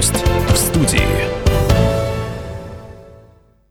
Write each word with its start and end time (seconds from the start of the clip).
Гость 0.00 0.24
в 0.48 0.56
студии. 0.56 1.49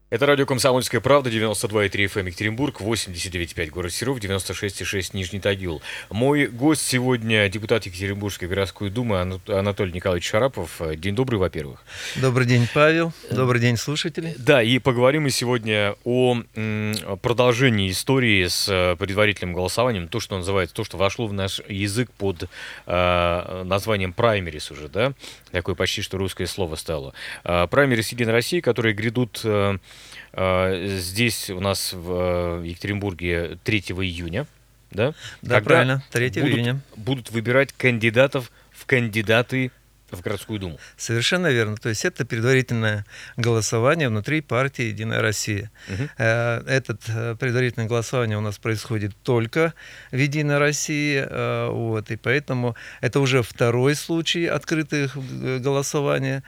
Это 0.10 0.26
радио 0.26 0.48
«Комсомольская 0.48 1.02
правда», 1.02 1.30
92,3 1.30 1.92
FM 1.92 2.22
эм 2.22 2.26
Екатеринбург, 2.26 2.82
89,5 2.82 3.70
город 3.70 3.94
Серов, 3.94 4.18
96,6 4.18 5.12
Нижний 5.14 5.40
Тагил. 5.40 5.84
Мой 6.10 6.48
гость 6.48 6.82
сегодня 6.82 7.48
депутат 7.48 7.86
Екатеринбургской 7.86 8.48
городской 8.48 8.90
думы 8.90 9.40
Анатолий 9.48 9.92
Николаевич 9.92 10.28
Шарапов. 10.28 10.82
День 10.96 11.14
добрый, 11.14 11.40
во-первых. 11.40 11.84
Добрый 12.16 12.48
день, 12.48 12.68
Павел. 12.74 13.14
Добрый 13.30 13.62
день, 13.62 13.78
слушатели. 13.78 14.34
Да, 14.40 14.64
и 14.64 14.80
поговорим 14.80 15.24
мы 15.24 15.30
сегодня 15.30 15.94
о 16.04 16.38
продолжении 17.22 17.92
истории 17.92 18.48
с 18.48 18.68
э, 18.68 18.96
предварительным 18.96 19.54
голосованием, 19.54 20.08
то, 20.08 20.20
что 20.20 20.38
называется, 20.38 20.76
то, 20.76 20.84
что 20.84 20.98
вошло 20.98 21.28
в 21.28 21.34
наш 21.34 21.62
язык 21.68 22.10
под 22.18 22.50
э, 22.88 23.64
названием 23.64 24.14
праймерис 24.14 24.72
уже, 24.72 24.88
да, 24.88 25.14
такое 25.52 25.76
почти 25.76 26.02
что 26.02 26.18
русское 26.18 26.48
слово 26.48 26.78
стало. 26.78 27.14
Э, 27.44 27.68
праймерис 27.70 28.10
Единой 28.10 28.34
России, 28.34 28.60
которые 28.60 28.96
грядут 28.96 29.42
э, 29.44 29.78
э, 29.78 29.78
здесь 30.34 31.50
у 31.50 31.60
нас 31.60 31.94
в 31.94 32.64
Екатеринбурге 32.64 33.58
3 33.64 33.80
июня, 33.80 34.46
да? 34.92 35.14
Да, 35.42 35.62
правильно, 35.62 36.04
3 36.12 36.30
будут, 36.30 36.44
июня. 36.46 36.82
Будут 36.96 37.32
выбирать 37.32 37.74
кандидатов 37.74 38.52
в 38.72 38.86
кандидаты 38.86 39.72
в 40.12 40.22
городскую 40.22 40.60
думу. 40.60 40.80
Совершенно 40.98 41.48
верно. 41.48 41.78
То 41.78 41.90
есть 41.90 42.06
это 42.06 42.26
предварительное 42.26 43.06
голосование 43.38 44.10
внутри 44.10 44.42
партии 44.42 44.84
«Единая 44.84 45.22
Россия». 45.22 45.72
Угу. 45.88 46.10
Этот 46.18 47.02
э, 47.08 47.36
предварительное 47.40 47.88
голосование 47.88 48.38
у 48.38 48.42
нас 48.42 48.58
происходит 48.58 49.16
только 49.24 49.74
в 50.12 50.18
«Единой 50.18 50.58
России». 50.58 51.24
Э, 51.26 51.70
вот, 51.70 52.12
и 52.12 52.16
поэтому 52.16 52.76
это 53.02 53.20
уже 53.20 53.44
второй 53.44 53.96
случай 53.96 54.46
открытых 54.46 55.18
голосования 55.62 56.44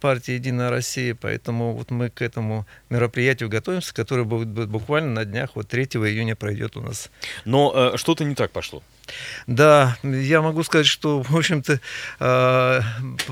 партии 0.00 0.32
«Единая 0.32 0.70
Россия». 0.70 1.14
Поэтому 1.14 1.74
вот 1.74 1.90
мы 1.90 2.10
к 2.10 2.22
этому 2.22 2.66
мероприятию 2.90 3.48
готовимся, 3.48 3.94
которое 3.94 4.24
будет 4.24 4.48
буквально 4.48 5.12
на 5.12 5.24
днях, 5.24 5.50
вот 5.54 5.68
3 5.68 5.84
июня 5.84 6.36
пройдет 6.36 6.76
у 6.76 6.80
нас. 6.80 7.10
Но 7.44 7.72
э, 7.74 7.96
что-то 7.96 8.24
не 8.24 8.34
так 8.34 8.50
пошло. 8.50 8.82
Да, 9.46 9.96
я 10.02 10.42
могу 10.42 10.62
сказать, 10.62 10.86
что, 10.86 11.22
в 11.22 11.36
общем-то, 11.36 11.80
э, 12.20 12.80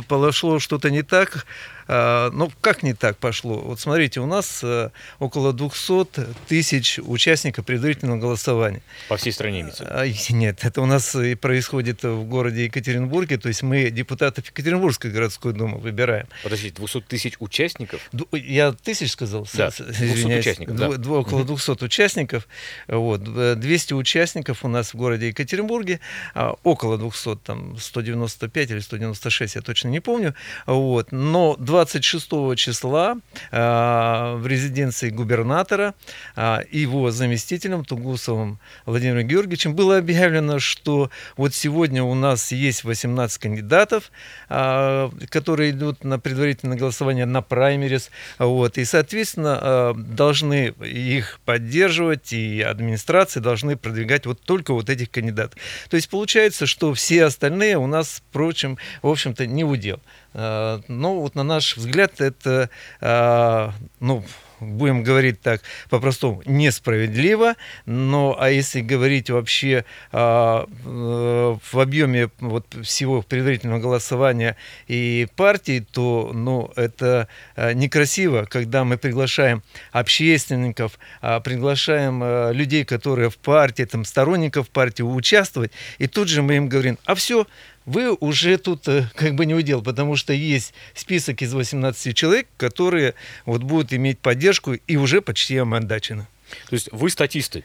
пошло 0.08 0.58
что-то 0.58 0.90
не 0.90 1.02
так. 1.02 1.46
Э, 1.88 2.30
ну, 2.32 2.50
как 2.60 2.82
не 2.82 2.94
так 2.94 3.16
пошло? 3.18 3.58
Вот 3.58 3.80
смотрите, 3.80 4.20
у 4.20 4.26
нас 4.26 4.60
э, 4.62 4.90
около 5.18 5.52
200 5.52 6.26
тысяч 6.48 6.98
участников 6.98 7.64
предварительного 7.64 8.18
голосования. 8.18 8.82
По 9.08 9.16
всей 9.16 9.32
стране 9.32 9.60
имеется? 9.60 9.86
А, 9.88 10.06
нет, 10.30 10.60
это 10.62 10.80
у 10.80 10.86
нас 10.86 11.14
и 11.14 11.34
происходит 11.34 12.02
в 12.02 12.24
городе 12.24 12.64
Екатеринбурге, 12.64 13.38
то 13.38 13.48
есть 13.48 13.62
мы 13.62 13.90
депутатов 13.90 14.46
Екатеринбургской 14.46 15.10
городской 15.10 15.52
думы 15.52 15.78
выбираем. 15.78 16.26
Подождите, 16.42 16.76
200 16.76 17.00
тысяч 17.02 17.34
участников? 17.38 18.00
Я 18.32 18.72
тысяч 18.72 19.12
сказал? 19.12 19.46
Да, 19.54 19.70
200 19.70 20.38
участников, 20.38 20.76
да. 20.76 20.88
Около 20.88 21.44
200 21.44 21.84
участников. 21.84 22.48
Вот, 22.88 23.22
200 23.58 23.94
участников 23.94 24.64
у 24.64 24.68
нас 24.68 24.92
в 24.92 24.96
городе 24.96 25.28
Екатеринбурге, 25.28 26.00
а, 26.34 26.56
около 26.62 26.98
200, 26.98 27.36
там 27.36 27.78
195 27.78 28.70
или 28.70 28.80
196, 28.80 29.54
я 29.54 29.60
точно 29.62 29.88
не 29.88 30.00
помню. 30.00 30.34
Вот, 30.66 31.12
но 31.12 31.56
2 31.58 31.75
26 31.76 32.56
числа 32.56 33.18
э, 33.50 34.36
в 34.36 34.46
резиденции 34.46 35.10
губернатора 35.10 35.94
э, 36.34 36.60
его 36.70 37.10
заместителем 37.10 37.84
Тугусовым 37.84 38.58
Владимиром 38.86 39.26
Георгиевичем 39.26 39.74
было 39.74 39.98
объявлено, 39.98 40.58
что 40.58 41.10
вот 41.36 41.54
сегодня 41.54 42.02
у 42.02 42.14
нас 42.14 42.50
есть 42.50 42.84
18 42.84 43.38
кандидатов, 43.38 44.10
э, 44.48 45.10
которые 45.28 45.72
идут 45.72 46.02
на 46.02 46.18
предварительное 46.18 46.78
голосование 46.78 47.26
на 47.26 47.42
праймерис, 47.42 48.10
вот, 48.38 48.78
и, 48.78 48.84
соответственно, 48.86 49.92
должны 49.96 50.68
их 50.80 51.40
поддерживать, 51.44 52.32
и 52.32 52.62
администрации 52.62 53.40
должны 53.40 53.76
продвигать 53.76 54.24
вот 54.24 54.40
только 54.40 54.72
вот 54.72 54.88
этих 54.88 55.10
кандидатов. 55.10 55.60
То 55.90 55.96
есть 55.96 56.08
получается, 56.08 56.64
что 56.66 56.94
все 56.94 57.24
остальные 57.24 57.76
у 57.76 57.86
нас, 57.86 58.22
впрочем, 58.30 58.78
в 59.02 59.08
общем-то, 59.08 59.46
не 59.46 59.64
удел. 59.64 60.00
Ну, 60.32 61.20
вот 61.20 61.34
на 61.34 61.42
наш 61.42 61.65
взгляд, 61.74 62.20
это, 62.20 62.70
э, 63.00 63.70
ну, 64.00 64.24
будем 64.60 65.02
говорить 65.02 65.40
так 65.40 65.60
по-простому, 65.90 66.42
несправедливо, 66.46 67.54
но 67.84 68.36
а 68.38 68.50
если 68.50 68.80
говорить 68.80 69.30
вообще 69.30 69.84
а, 70.12 70.66
э, 70.66 71.56
в 71.72 71.78
объеме 71.78 72.30
вот 72.40 72.66
всего 72.82 73.22
предварительного 73.22 73.80
голосования 73.80 74.56
и 74.88 75.26
партий, 75.36 75.80
то 75.80 76.30
ну, 76.32 76.70
это 76.76 77.28
а, 77.54 77.72
некрасиво, 77.72 78.46
когда 78.48 78.84
мы 78.84 78.96
приглашаем 78.98 79.62
общественников, 79.92 80.98
а, 81.20 81.40
приглашаем 81.40 82.20
а, 82.22 82.50
людей, 82.52 82.84
которые 82.84 83.30
в 83.30 83.38
партии, 83.38 83.84
там, 83.84 84.04
сторонников 84.04 84.68
партии 84.70 85.02
участвовать, 85.02 85.72
и 85.98 86.06
тут 86.06 86.28
же 86.28 86.42
мы 86.42 86.56
им 86.56 86.68
говорим, 86.68 86.98
а 87.04 87.14
все, 87.14 87.46
вы 87.86 88.12
уже 88.12 88.58
тут 88.58 88.86
э, 88.88 89.08
как 89.14 89.36
бы 89.36 89.46
не 89.46 89.54
удел, 89.54 89.80
потому 89.80 90.16
что 90.16 90.32
есть 90.32 90.74
список 90.92 91.40
из 91.40 91.54
18 91.54 92.14
человек, 92.14 92.48
которые 92.56 93.14
вот 93.46 93.62
будут 93.62 93.92
иметь 93.92 94.18
поддержку 94.18 94.74
и 94.74 94.96
уже 94.96 95.22
почти 95.22 95.56
омандачены. 95.56 96.26
То 96.68 96.74
есть 96.74 96.88
вы 96.92 97.08
статисты? 97.08 97.64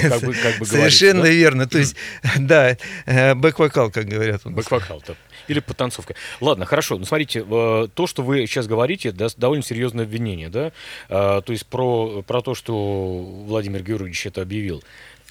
Как 0.00 0.22
бы, 0.22 0.34
как 0.34 0.58
бы 0.58 0.66
Совершенно 0.66 1.22
да? 1.22 1.28
верно. 1.28 1.66
То 1.66 1.78
есть, 1.78 1.96
да, 2.38 2.76
э, 3.06 3.34
бэк-вокал, 3.34 3.90
как 3.90 4.06
говорят. 4.06 4.42
Бэк-вокал, 4.44 5.02
да. 5.06 5.14
Или 5.48 5.60
подтанцовка. 5.60 6.14
Ладно, 6.40 6.66
хорошо. 6.66 6.98
Ну, 6.98 7.04
смотрите, 7.04 7.44
э, 7.48 7.88
то, 7.94 8.06
что 8.06 8.22
вы 8.22 8.46
сейчас 8.46 8.66
говорите, 8.66 9.12
довольно 9.12 9.64
серьезное 9.64 10.04
обвинение, 10.04 10.48
да? 10.48 10.72
То 11.08 11.44
есть 11.48 11.66
про, 11.66 12.22
про 12.22 12.40
то, 12.40 12.54
что 12.54 13.44
Владимир 13.46 13.82
Георгиевич 13.82 14.26
это 14.26 14.42
объявил. 14.42 14.82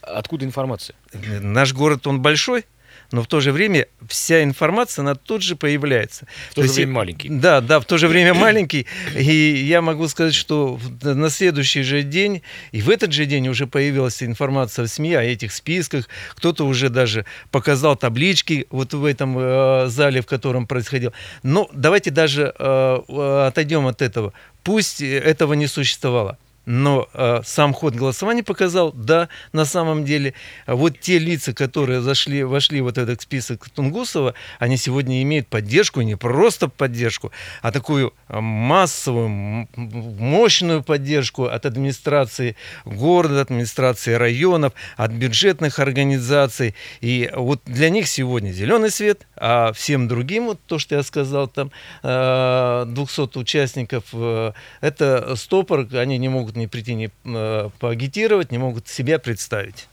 Откуда 0.02 0.46
информация? 0.46 0.96
Наш 1.14 1.74
город, 1.74 2.06
он 2.08 2.22
большой, 2.22 2.66
но 3.14 3.22
в 3.22 3.28
то 3.28 3.40
же 3.40 3.52
время 3.52 3.86
вся 4.10 4.44
информация, 4.44 5.04
она 5.04 5.14
тут 5.14 5.44
же 5.44 5.56
появляется. 5.56 6.26
В 6.50 6.56
то, 6.56 6.56
то 6.56 6.62
же 6.64 6.68
есть, 6.68 6.78
время 6.78 6.94
маленький. 6.94 7.30
Да, 7.30 7.62
да, 7.62 7.80
в 7.80 7.86
то 7.86 8.00
же 8.00 8.08
время 8.08 8.34
маленький. 8.48 8.88
И 9.16 9.66
я 9.68 9.84
могу 9.84 10.08
сказать, 10.08 10.34
что 10.34 10.80
на 11.04 11.30
следующий 11.30 11.84
же 11.84 12.02
день, 12.02 12.42
и 12.72 12.82
в 12.82 12.90
этот 12.90 13.14
же 13.14 13.26
день 13.26 13.48
уже 13.50 13.68
появилась 13.68 14.24
информация 14.24 14.86
в 14.86 14.90
СМИ 14.90 15.14
о 15.14 15.22
этих 15.22 15.54
списках. 15.54 16.10
Кто-то 16.32 16.66
уже 16.66 16.90
даже 16.90 17.26
показал 17.52 17.96
таблички 17.96 18.66
вот 18.72 18.96
в 18.96 19.06
этом 19.06 19.38
э, 19.38 19.86
зале, 19.90 20.22
в 20.22 20.26
котором 20.26 20.66
происходило. 20.66 21.14
Но 21.44 21.70
давайте 21.72 22.10
даже 22.10 22.52
э, 22.58 23.00
э 23.08 23.48
отойдем 23.48 23.86
от 23.86 24.02
этого. 24.02 24.34
Пусть 24.64 25.02
этого 25.02 25.54
не 25.54 25.68
существовало. 25.68 26.40
Но 26.66 27.10
э, 27.14 27.42
сам 27.44 27.74
ход 27.74 27.96
голосования 27.96 28.44
показал, 28.44 28.94
да, 28.94 29.28
на 29.52 29.66
самом 29.66 30.06
деле, 30.06 30.34
вот 30.66 31.00
те 31.00 31.20
лица, 31.20 31.54
которые 31.54 32.00
зашли, 32.02 32.44
вошли 32.44 32.80
в 32.82 32.94
вот 32.94 32.98
этот 32.98 33.22
список 33.22 33.70
Тунгусова, 33.70 34.36
они 34.60 34.78
сегодня 34.78 35.22
имеют 35.24 35.48
поддержку, 35.48 36.02
не 36.02 36.16
просто 36.16 36.68
поддержку, 36.68 37.32
а 37.62 37.72
такую 37.72 38.14
массовую, 38.30 39.68
мощную 39.76 40.84
поддержку 40.84 41.46
от 41.46 41.66
администрации 41.66 42.56
города, 42.86 43.42
администрации 43.42 44.14
районов, 44.14 44.74
от 44.96 45.12
бюджетных 45.12 45.80
организаций. 45.80 46.76
И 47.02 47.32
вот 47.36 47.62
для 47.66 47.90
них 47.90 48.08
сегодня 48.08 48.52
зеленый 48.52 48.92
свет, 48.92 49.26
а 49.36 49.74
всем 49.74 50.08
другим, 50.08 50.46
вот 50.46 50.60
то, 50.66 50.80
что 50.80 50.96
я 50.96 51.04
сказал, 51.04 51.48
там 51.48 51.72
200 52.02 52.06
э, 52.06 53.40
участников, 53.40 54.04
э, 54.14 54.52
это 54.82 55.36
стопор, 55.36 55.88
они 55.94 56.18
не 56.18 56.30
могут 56.30 56.53
могут 56.54 56.56
не 56.56 56.68
прийти, 56.68 56.94
не 56.96 57.10
э, 57.26 57.70
поагитировать, 57.80 58.52
не 58.52 58.58
могут 58.58 58.88
себя 58.88 59.20
представить. 59.20 59.88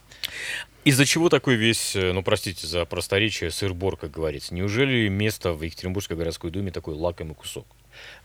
Из-за 0.84 1.04
чего 1.04 1.28
такой 1.28 1.56
весь, 1.56 1.97
э, 1.97 2.12
ну 2.12 2.22
простите 2.22 2.66
за 2.66 2.84
просторечие, 2.84 3.50
сыр-бор, 3.50 3.96
как 3.96 4.11
говорится? 4.11 4.55
Неужели 4.55 5.08
место 5.08 5.52
в 5.52 5.62
Екатеринбургской 5.62 6.17
городской 6.17 6.50
думе 6.50 6.70
такой 6.70 6.94
лакомый 6.94 7.34
кусок? 7.34 7.67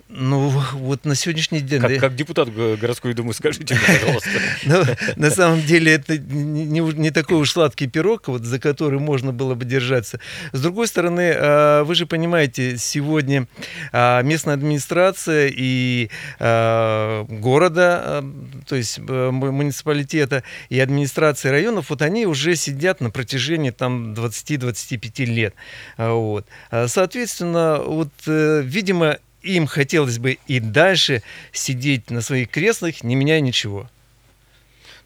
Ну, 0.07 0.50
вот 0.74 1.04
на 1.04 1.16
сегодняшний 1.16 1.62
день... 1.62 1.81
Как, 1.81 2.00
как 2.00 2.16
депутат 2.16 2.54
городской 2.54 3.16
думы, 3.16 3.34
скажите 3.34 3.74
мне, 3.74 3.84
пожалуйста. 4.00 4.30
Ну, 4.66 4.84
на 5.16 5.31
самом 5.31 5.62
деле, 5.62 5.94
это 5.94 6.18
не, 6.18 7.10
такой 7.10 7.38
уж 7.38 7.52
сладкий 7.52 7.88
пирог, 7.88 8.28
вот, 8.28 8.44
за 8.44 8.60
который 8.60 9.00
можно 9.00 9.34
было 9.34 9.56
бы 9.56 9.66
держаться. 9.66 10.19
С 10.52 10.62
другой 10.62 10.88
стороны, 10.88 11.34
а, 11.36 11.84
вы 11.84 11.96
же 11.96 12.06
понимаете, 12.06 12.78
сегодня 12.78 13.48
а, 13.92 14.22
местная 14.22 14.54
администрация 14.54 15.52
и 15.52 16.10
а, 16.40 17.25
города, 17.28 18.24
то 18.68 18.75
есть 18.75 19.00
муниципалитета 19.00 20.44
и 20.69 20.80
администрации 20.80 21.50
районов, 21.50 21.90
вот 21.90 22.04
они 22.04 22.28
уже 22.28 22.56
сидят 22.56 23.02
на 23.02 23.10
протяжении 23.10 23.72
там 23.72 24.13
20-25 24.13 25.25
лет. 25.25 25.56
Вот. 25.98 26.46
Соответственно, 26.88 27.81
вот, 27.84 28.10
э, 28.28 28.62
видимо, 28.63 29.18
им 29.45 29.68
хотелось 29.68 30.19
бы 30.19 30.38
и 30.47 30.59
дальше 30.59 31.21
сидеть 31.51 32.09
на 32.09 32.21
своих 32.21 32.50
креслах, 32.50 33.03
не 33.03 33.15
меняя 33.15 33.42
ничего. 33.42 33.89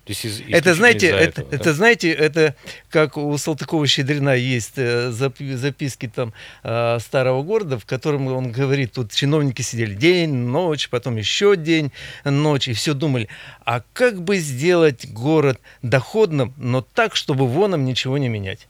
есть 0.09 0.25
из, 0.25 0.41
это, 0.49 0.73
знаете, 0.73 1.07
это, 1.07 1.41
этого, 1.41 1.55
это, 1.55 1.63
да? 1.65 1.73
знаете, 1.73 2.11
это 2.11 2.55
как 2.89 3.17
у 3.17 3.31
Салтыкова-Щедрина 3.37 4.35
есть 4.35 4.73
э, 4.77 5.11
записки 5.11 6.07
там 6.07 6.33
э, 6.63 6.97
старого 6.99 7.43
города, 7.43 7.77
в 7.77 7.85
котором 7.85 8.27
он 8.27 8.51
говорит, 8.51 8.93
тут 8.93 9.11
чиновники 9.11 9.61
сидели 9.61 9.93
день, 9.93 10.33
ночь, 10.33 10.89
потом 10.89 11.17
еще 11.17 11.55
день, 11.55 11.91
ночь, 12.23 12.67
и 12.69 12.73
все 12.73 12.93
думали, 12.93 13.27
а 13.65 13.83
как 13.93 14.21
бы 14.23 14.37
сделать 14.37 15.11
город 15.11 15.59
доходным, 15.81 16.53
но 16.57 16.81
так, 16.81 17.15
чтобы 17.15 17.45
воном 17.47 17.85
ничего 17.85 18.17
не 18.17 18.29
менять. 18.29 18.68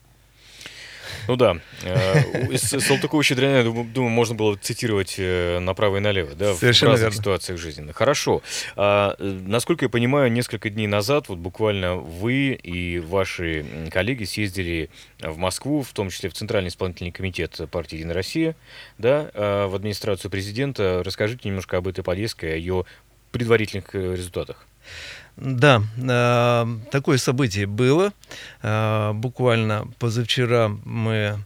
Ну 1.29 1.35
да. 1.35 1.57
Э, 1.83 2.47
из 2.51 2.73
Салтыкова-Щедрина, 2.73 3.63
думаю, 3.63 4.09
можно 4.09 4.33
было 4.33 4.55
цитировать 4.55 5.13
э, 5.19 5.59
направо 5.59 5.97
и 5.97 5.99
налево, 5.99 6.33
да, 6.33 6.55
Совершенно 6.55 6.89
в 6.89 6.93
разных 6.93 7.09
верно. 7.09 7.21
ситуациях 7.21 7.59
жизни. 7.59 7.91
Хорошо. 7.91 8.41
А, 8.75 9.15
э, 9.19 9.39
насколько 9.45 9.85
я 9.85 9.89
понимаю, 9.89 10.31
несколько 10.31 10.71
дней 10.71 10.87
назад, 10.87 11.29
вот 11.29 11.37
буквально 11.37 11.97
вы 11.97 12.53
и 12.53 12.97
ваши 12.97 13.63
коллеги 13.91 14.23
съездили 14.23 14.89
в 15.21 15.37
Москву, 15.37 15.83
в 15.83 15.93
том 15.93 16.09
числе 16.09 16.31
в 16.31 16.33
Центральный 16.33 16.69
исполнительный 16.69 17.11
комитет 17.11 17.61
партии 17.69 17.97
«Единая 17.97 18.15
Россия», 18.15 18.55
да, 18.97 19.29
в 19.35 19.75
администрацию 19.75 20.31
президента. 20.31 21.03
Расскажите 21.05 21.47
немножко 21.47 21.77
об 21.77 21.87
этой 21.87 22.03
поездке, 22.03 22.47
о 22.47 22.55
ее 22.55 22.85
предварительных 23.31 23.93
результатах. 23.93 24.65
Да, 25.39 25.81
э, 25.97 26.65
такое 26.91 27.17
событие 27.17 27.65
было. 27.65 28.13
Э, 28.61 29.13
буквально 29.13 29.87
позавчера 29.97 30.67
мы 30.83 31.39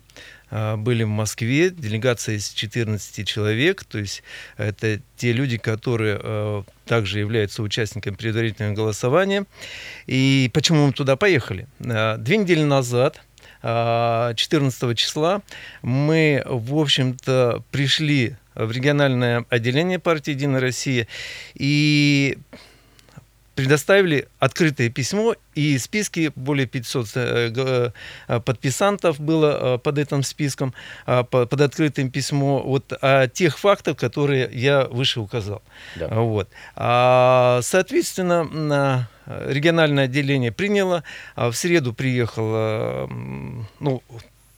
э, 0.50 0.75
были 0.78 1.04
в 1.04 1.10
Москве, 1.10 1.69
делегация 1.69 2.36
из 2.36 2.50
14 2.50 3.28
человек, 3.28 3.84
то 3.84 4.00
есть 4.00 4.24
это 4.57 5.00
те 5.16 5.31
люди, 5.31 5.57
которые 5.57 6.66
также 6.86 7.19
являются 7.19 7.62
участниками 7.62 8.16
предварительного 8.16 8.74
голосования. 8.74 9.45
И 10.07 10.50
почему 10.54 10.88
мы 10.88 10.94
туда 10.94 11.16
поехали? 11.16 11.68
Две 11.80 12.38
недели 12.38 12.63
назад, 12.63 13.22
14 13.62 14.98
числа, 14.98 15.42
мы, 15.84 16.44
в 16.46 16.78
общем-то, 16.78 17.63
пришли 17.72 18.36
в 18.56 18.72
региональное 18.72 19.46
отделение 19.50 20.00
партии 20.00 20.31
«Единая 20.31 20.60
Россия» 20.60 21.07
и 21.54 22.38
предоставили 23.56 24.28
открытое 24.40 24.90
письмо, 24.90 25.36
и 25.56 25.78
списки, 25.78 26.32
более 26.36 26.66
500 26.66 27.08
э, 27.16 27.92
э, 28.28 28.40
подписантов 28.40 29.20
было 29.20 29.76
э, 29.76 29.78
под 29.78 30.00
этим 30.00 30.24
списком, 30.24 30.74
под 31.06 31.62
открытым 31.62 32.10
письмо, 32.10 32.62
вот 32.64 32.94
о 33.02 33.28
тех 33.28 33.60
фактах, 33.60 33.98
которые 33.98 34.50
я 34.52 34.86
выше 34.86 35.20
указал. 35.20 35.62
Да. 35.96 36.08
Вот. 36.08 36.50
А, 36.76 37.60
соответственно, 37.62 39.10
региональное 39.26 40.06
отделение 40.06 40.52
приняло, 40.52 41.04
а 41.36 41.52
в 41.52 41.56
среду 41.56 41.94
приехал, 41.94 43.08
ну, 43.80 44.04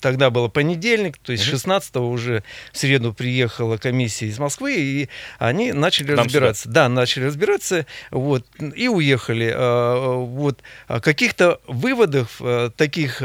тогда 0.05 0.29
было 0.29 0.49
понедельник, 0.49 1.17
то 1.17 1.31
есть 1.31 1.43
16 1.45 1.95
уже 1.95 2.43
в 2.71 2.77
среду 2.77 3.11
приехала 3.11 3.77
комиссия 3.77 4.27
из 4.27 4.37
Москвы, 4.37 4.75
и 4.75 5.09
они 5.39 5.73
начали 5.73 6.13
Нам 6.13 6.25
разбираться. 6.25 6.63
Сюда. 6.65 6.83
Да, 6.83 6.89
начали 6.89 7.23
разбираться, 7.23 7.87
вот, 8.11 8.45
и 8.75 8.87
уехали. 8.87 9.51
А, 9.51 10.19
вот, 10.19 10.59
а 10.87 10.99
каких-то 10.99 11.59
выводов 11.65 12.39
а, 12.39 12.69
таких 12.69 13.23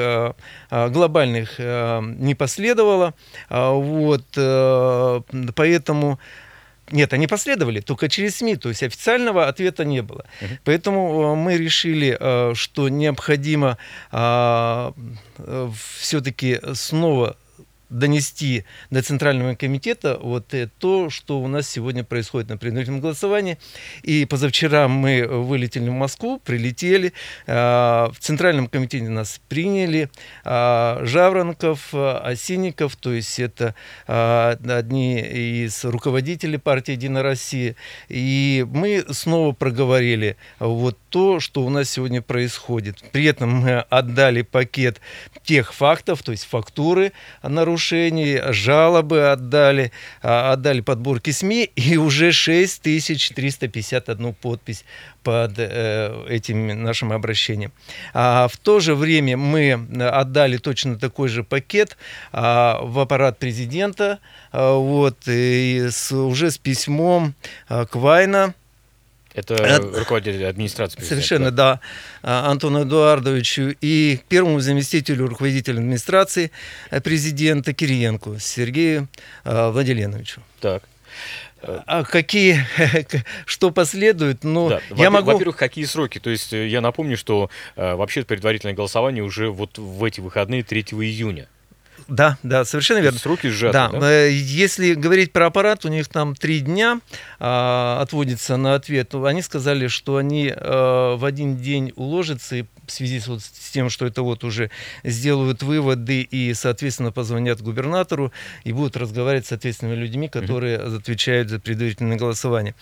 глобальных 0.70 1.58
не 1.58 2.34
последовало, 2.34 3.12
вот, 3.50 4.24
поэтому 5.54 6.18
нет, 6.92 7.12
они 7.12 7.26
последовали 7.26 7.80
только 7.80 8.08
через 8.08 8.36
СМИ, 8.36 8.56
то 8.56 8.68
есть 8.68 8.82
официального 8.82 9.48
ответа 9.48 9.84
не 9.84 10.02
было. 10.02 10.24
Uh-huh. 10.40 10.58
Поэтому 10.64 11.32
э, 11.32 11.34
мы 11.36 11.56
решили, 11.56 12.16
э, 12.18 12.54
что 12.54 12.88
необходимо 12.88 13.78
а, 14.10 14.92
э, 15.38 15.70
все-таки 15.98 16.60
снова 16.74 17.36
донести 17.90 18.64
до 18.90 19.02
Центрального 19.02 19.54
комитета 19.54 20.18
вот 20.20 20.54
то, 20.78 21.10
что 21.10 21.40
у 21.40 21.48
нас 21.48 21.68
сегодня 21.68 22.04
происходит 22.04 22.48
на 22.48 22.56
предварительном 22.56 23.00
голосовании. 23.00 23.58
И 24.02 24.24
позавчера 24.24 24.88
мы 24.88 25.26
вылетели 25.26 25.88
в 25.88 25.92
Москву, 25.92 26.40
прилетели, 26.42 27.12
в 27.46 28.14
Центральном 28.18 28.68
комитете 28.68 29.08
нас 29.08 29.40
приняли, 29.48 30.08
Жаворонков, 30.44 31.92
Осинников, 31.94 32.96
то 32.96 33.12
есть 33.12 33.38
это 33.40 33.74
одни 34.06 35.20
из 35.20 35.84
руководителей 35.84 36.58
партии 36.58 36.92
«Единая 36.92 37.22
Россия». 37.22 37.74
И 38.08 38.64
мы 38.70 39.04
снова 39.10 39.52
проговорили 39.52 40.36
вот 40.60 40.96
то, 41.08 41.40
что 41.40 41.62
у 41.62 41.70
нас 41.70 41.90
сегодня 41.90 42.22
происходит. 42.22 43.02
При 43.10 43.24
этом 43.24 43.50
мы 43.50 43.80
отдали 43.80 44.42
пакет 44.42 45.00
тех 45.42 45.74
фактов, 45.74 46.22
то 46.22 46.30
есть 46.32 46.44
фактуры 46.44 47.12
нарушений, 47.42 47.79
нарушений, 47.80 48.40
жалобы 48.52 49.32
отдали, 49.32 49.90
а, 50.22 50.52
отдали 50.52 50.80
подборки 50.80 51.30
СМИ, 51.30 51.70
и 51.76 51.96
уже 51.96 52.32
6351 52.32 54.34
подпись 54.34 54.84
под 55.22 55.58
э, 55.58 56.26
этим 56.28 56.82
нашим 56.82 57.12
обращением. 57.12 57.72
А 58.14 58.48
в 58.48 58.56
то 58.56 58.80
же 58.80 58.94
время 58.94 59.36
мы 59.36 59.72
отдали 60.12 60.56
точно 60.56 60.98
такой 60.98 61.28
же 61.28 61.44
пакет 61.44 61.96
а, 62.32 62.80
в 62.82 62.98
аппарат 62.98 63.38
президента, 63.38 64.18
вот, 64.52 65.16
и 65.26 65.88
с, 65.90 66.12
уже 66.12 66.50
с 66.50 66.58
письмом 66.58 67.34
Квайна, 67.90 68.54
это 69.34 69.54
От... 69.76 69.96
руководитель 69.96 70.44
администрации. 70.46 71.00
Совершенно, 71.02 71.50
да. 71.50 71.80
А, 72.22 72.50
Антону 72.50 72.82
Эдуардовичу 72.82 73.74
и 73.80 74.20
первому 74.28 74.60
заместителю 74.60 75.26
руководителя 75.26 75.78
администрации 75.78 76.50
э, 76.90 77.00
президента 77.00 77.72
Кириенко 77.72 78.38
Сергею 78.40 79.08
э, 79.44 79.70
Владиленовичу. 79.70 80.42
Так. 80.60 80.82
А 81.62 82.04
какие, 82.04 82.64
что 83.44 83.70
последует? 83.70 84.44
Ну, 84.44 84.70
да. 84.70 84.80
я 84.96 85.10
могу... 85.10 85.32
Во-первых, 85.32 85.56
какие 85.56 85.84
сроки? 85.84 86.18
То 86.18 86.30
есть 86.30 86.52
э, 86.52 86.66
я 86.68 86.80
напомню, 86.80 87.16
что 87.16 87.50
э, 87.76 87.94
вообще 87.94 88.24
предварительное 88.24 88.74
голосование 88.74 89.22
уже 89.22 89.50
вот 89.50 89.76
в 89.78 90.02
эти 90.04 90.20
выходные 90.20 90.62
3 90.62 90.80
июня. 90.92 91.48
Да, 92.10 92.38
да, 92.42 92.64
совершенно 92.64 92.98
верно. 92.98 93.18
Сроки 93.18 93.46
сжаты, 93.46 93.72
да. 93.72 93.88
да? 93.88 94.10
Э, 94.10 94.30
если 94.32 94.94
говорить 94.94 95.32
про 95.32 95.46
аппарат, 95.46 95.84
у 95.84 95.88
них 95.88 96.08
там 96.08 96.34
три 96.34 96.58
дня 96.60 97.00
а, 97.38 98.00
отводится 98.02 98.56
на 98.56 98.74
ответ. 98.74 99.14
Они 99.14 99.42
сказали, 99.42 99.86
что 99.86 100.16
они 100.16 100.52
а, 100.54 101.16
в 101.16 101.24
один 101.24 101.56
день 101.56 101.92
уложатся 101.94 102.56
и 102.56 102.64
в 102.90 102.92
связи 102.92 103.20
с, 103.20 103.28
вот, 103.28 103.40
с 103.42 103.70
тем, 103.70 103.88
что 103.88 104.06
это 104.06 104.22
вот 104.22 104.44
уже 104.44 104.70
сделают 105.04 105.62
выводы 105.62 106.22
и, 106.22 106.52
соответственно, 106.54 107.12
позвонят 107.12 107.62
губернатору 107.62 108.32
и 108.64 108.72
будут 108.72 108.96
разговаривать 108.96 109.46
с 109.46 109.52
ответственными 109.52 109.96
людьми, 109.96 110.28
которые 110.28 110.78
mm-hmm. 110.78 110.96
отвечают 110.96 111.48
за 111.48 111.60
предварительное 111.60 112.16
голосование. 112.16 112.74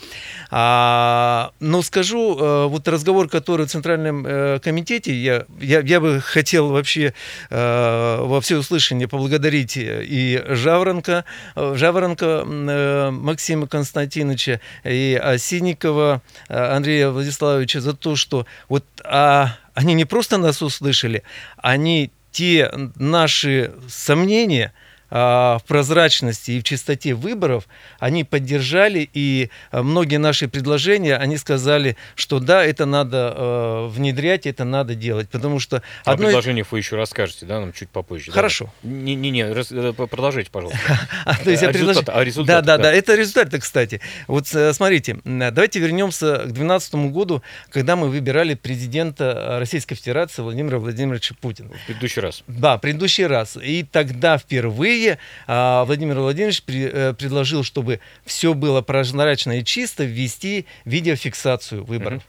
А, 0.50 1.52
но 1.60 1.82
скажу, 1.82 2.38
э, 2.38 2.66
вот 2.66 2.88
разговор, 2.88 3.28
который 3.28 3.66
в 3.66 3.70
Центральном 3.70 4.26
э, 4.26 4.58
комитете, 4.60 5.14
я, 5.14 5.44
я, 5.60 5.80
я 5.80 6.00
бы 6.00 6.20
хотел 6.20 6.68
вообще 6.70 7.12
э, 7.50 8.18
во 8.22 8.40
всеуслышание 8.40 9.08
поблагодарить 9.08 9.76
и 9.76 10.42
Жаворонка, 10.48 11.24
Жаворонка 11.54 12.44
Максима 12.46 13.66
Константиновича 13.66 14.60
и 14.84 15.20
Осинникова 15.22 16.22
Андрея 16.48 17.10
Владиславовича 17.10 17.80
за 17.80 17.94
то, 17.94 18.16
что 18.16 18.46
вот 18.68 18.84
а, 19.04 19.56
они 19.78 19.94
не 19.94 20.04
просто 20.04 20.38
нас 20.38 20.60
услышали, 20.60 21.22
они 21.56 22.10
те 22.32 22.70
наши 22.96 23.72
сомнения– 23.88 24.72
в 25.10 25.62
прозрачности 25.66 26.52
и 26.52 26.60
в 26.60 26.64
чистоте 26.64 27.14
выборов, 27.14 27.66
они 27.98 28.24
поддержали, 28.24 29.08
и 29.12 29.50
а, 29.70 29.82
многие 29.82 30.18
наши 30.18 30.48
предложения, 30.48 31.16
они 31.16 31.36
сказали, 31.36 31.96
что 32.14 32.40
да, 32.40 32.64
это 32.64 32.86
надо 32.86 33.34
э, 33.36 33.86
внедрять, 33.88 34.46
это 34.46 34.64
надо 34.64 34.94
делать, 34.94 35.28
потому 35.30 35.60
что... 35.60 35.82
О 36.04 36.12
одно... 36.12 36.26
предложениях 36.26 36.70
вы 36.70 36.78
еще 36.78 36.96
расскажете, 36.96 37.46
да, 37.46 37.60
нам 37.60 37.72
чуть 37.72 37.88
попозже. 37.90 38.32
Хорошо. 38.32 38.72
Не-не-не, 38.82 39.44
э, 39.44 39.92
продолжайте, 39.92 40.50
пожалуйста. 40.50 40.78
То 41.44 41.50
есть 41.50 41.62
результат, 41.62 42.06
Да, 42.44 42.60
да, 42.60 42.78
да, 42.78 42.92
это 42.92 43.14
результаты, 43.14 43.58
кстати. 43.60 44.00
Вот 44.26 44.52
э, 44.54 44.72
смотрите, 44.72 45.18
давайте 45.24 45.80
вернемся 45.80 46.38
к 46.38 46.52
2012 46.52 46.94
году, 47.12 47.42
когда 47.70 47.96
мы 47.96 48.08
выбирали 48.08 48.54
президента 48.54 49.56
Российской 49.58 49.94
Федерации 49.94 50.42
Владимира 50.42 50.78
Владимировича 50.78 51.34
Путина. 51.40 51.70
В 51.84 51.86
предыдущий 51.86 52.20
раз. 52.20 52.42
Да, 52.46 52.76
в 52.76 52.80
предыдущий 52.80 53.26
раз. 53.26 53.56
И 53.56 53.84
тогда 53.84 54.38
впервые 54.38 54.97
впервые 54.98 55.18
а, 55.46 55.84
Владимир 55.84 56.18
Владимирович 56.18 56.62
э, 56.66 57.14
предложил, 57.14 57.62
чтобы 57.64 58.00
все 58.24 58.54
было 58.54 58.82
прозрачно 58.82 59.58
и 59.58 59.64
чисто, 59.64 60.04
ввести 60.04 60.66
видеофиксацию 60.84 61.84
выборов. 61.84 62.22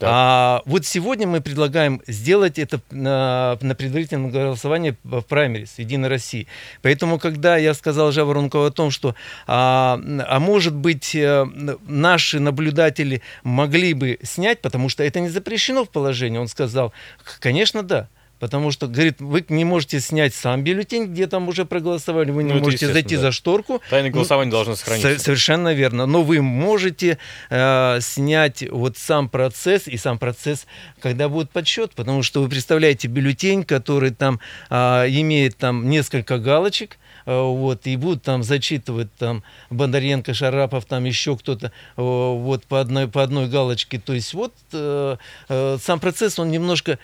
Так. 0.00 0.08
А 0.12 0.62
вот 0.66 0.84
сегодня 0.84 1.26
мы 1.26 1.40
предлагаем 1.40 2.02
сделать 2.08 2.58
это 2.58 2.80
на, 2.90 3.56
на 3.60 3.76
предварительном 3.76 4.30
голосовании 4.30 4.96
в 5.04 5.22
праймерис 5.22 5.78
Единой 5.78 6.08
России. 6.08 6.48
Поэтому, 6.82 7.20
когда 7.20 7.56
я 7.56 7.74
сказал 7.74 8.10
Жаворонкову 8.10 8.64
о 8.64 8.70
том, 8.72 8.90
что, 8.90 9.14
а, 9.46 10.00
а 10.26 10.40
может 10.40 10.74
быть, 10.74 11.14
э, 11.14 11.46
наши 11.86 12.40
наблюдатели 12.40 13.22
могли 13.44 13.94
бы 13.94 14.18
снять, 14.22 14.60
потому 14.60 14.88
что 14.88 15.04
это 15.04 15.20
не 15.20 15.28
запрещено 15.28 15.84
в 15.84 15.90
положении, 15.90 16.38
он 16.38 16.48
сказал, 16.48 16.92
конечно, 17.38 17.84
да. 17.84 18.08
Потому 18.40 18.72
что, 18.72 18.88
говорит, 18.88 19.20
вы 19.20 19.44
не 19.48 19.64
можете 19.64 20.00
снять 20.00 20.34
сам 20.34 20.64
бюллетень, 20.64 21.06
где 21.06 21.26
там 21.26 21.48
уже 21.48 21.64
проголосовали, 21.64 22.30
вы 22.30 22.42
не 22.42 22.52
ну, 22.52 22.60
можете 22.60 22.92
зайти 22.92 23.14
да. 23.16 23.22
за 23.22 23.32
шторку. 23.32 23.80
Тайное 23.88 24.10
ну, 24.10 24.14
голосование 24.16 24.50
ну, 24.50 24.56
должно 24.56 24.76
сохраниться. 24.76 25.18
Совершенно 25.18 25.72
верно. 25.72 26.06
Но 26.06 26.22
вы 26.22 26.42
можете 26.42 27.18
э, 27.48 27.98
снять 28.00 28.64
вот 28.70 28.98
сам 28.98 29.28
процесс 29.28 29.86
и 29.86 29.96
сам 29.96 30.18
процесс, 30.18 30.66
когда 31.00 31.28
будет 31.28 31.50
подсчет. 31.50 31.92
Потому 31.94 32.22
что 32.22 32.42
вы 32.42 32.48
представляете 32.48 33.08
бюллетень, 33.08 33.64
который 33.64 34.10
там 34.10 34.40
э, 34.68 34.74
имеет 35.08 35.56
там 35.56 35.88
несколько 35.88 36.38
галочек, 36.38 36.98
э, 37.26 37.40
вот, 37.40 37.86
и 37.86 37.96
будут 37.96 38.24
там 38.24 38.42
зачитывать 38.42 39.14
там 39.14 39.44
Бондаренко, 39.70 40.34
Шарапов, 40.34 40.86
там 40.86 41.04
еще 41.04 41.36
кто-то, 41.36 41.68
э, 41.68 41.70
вот, 41.96 42.66
по 42.66 42.80
одной, 42.80 43.06
по 43.06 43.22
одной 43.22 43.48
галочке. 43.48 44.00
То 44.00 44.12
есть 44.12 44.34
вот 44.34 44.52
э, 44.72 45.16
э, 45.48 45.78
сам 45.80 46.00
процесс, 46.00 46.38
он 46.38 46.50
немножко 46.50 46.98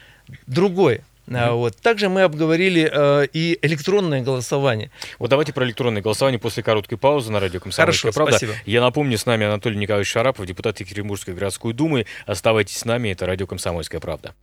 другой. 0.47 1.03
Mm-hmm. 1.31 1.55
Вот. 1.55 1.77
Также 1.77 2.09
мы 2.09 2.23
обговорили 2.23 2.91
э, 2.93 3.27
и 3.33 3.59
электронное 3.63 4.23
голосование. 4.23 4.91
Вот 5.19 5.31
давайте 5.31 5.53
про 5.53 5.65
электронное 5.65 6.03
голосование 6.03 6.39
после 6.39 6.63
короткой 6.63 6.99
паузы 6.99 7.31
на 7.31 7.41
радио 7.41 7.61
«Комсомольская 7.61 8.11
Хорошо, 8.11 8.13
правда». 8.13 8.37
Спасибо. 8.37 8.55
Я 8.67 8.81
напомню, 8.81 9.17
с 9.17 9.27
нами 9.27 9.47
Анатолий 9.47 9.77
Николаевич 9.77 10.11
Шарапов, 10.11 10.47
депутат 10.47 10.81
Екатеринбургской 10.81 11.35
городской 11.35 11.73
думы. 11.73 12.07
Оставайтесь 12.27 12.77
с 12.79 12.85
нами, 12.85 13.11
это 13.11 13.27
радио 13.27 13.47
«Комсомольская 13.47 14.01
правда». 14.01 14.35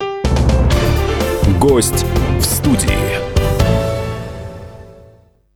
Гость 1.58 2.04
в 2.38 2.42
студии. 2.42 3.37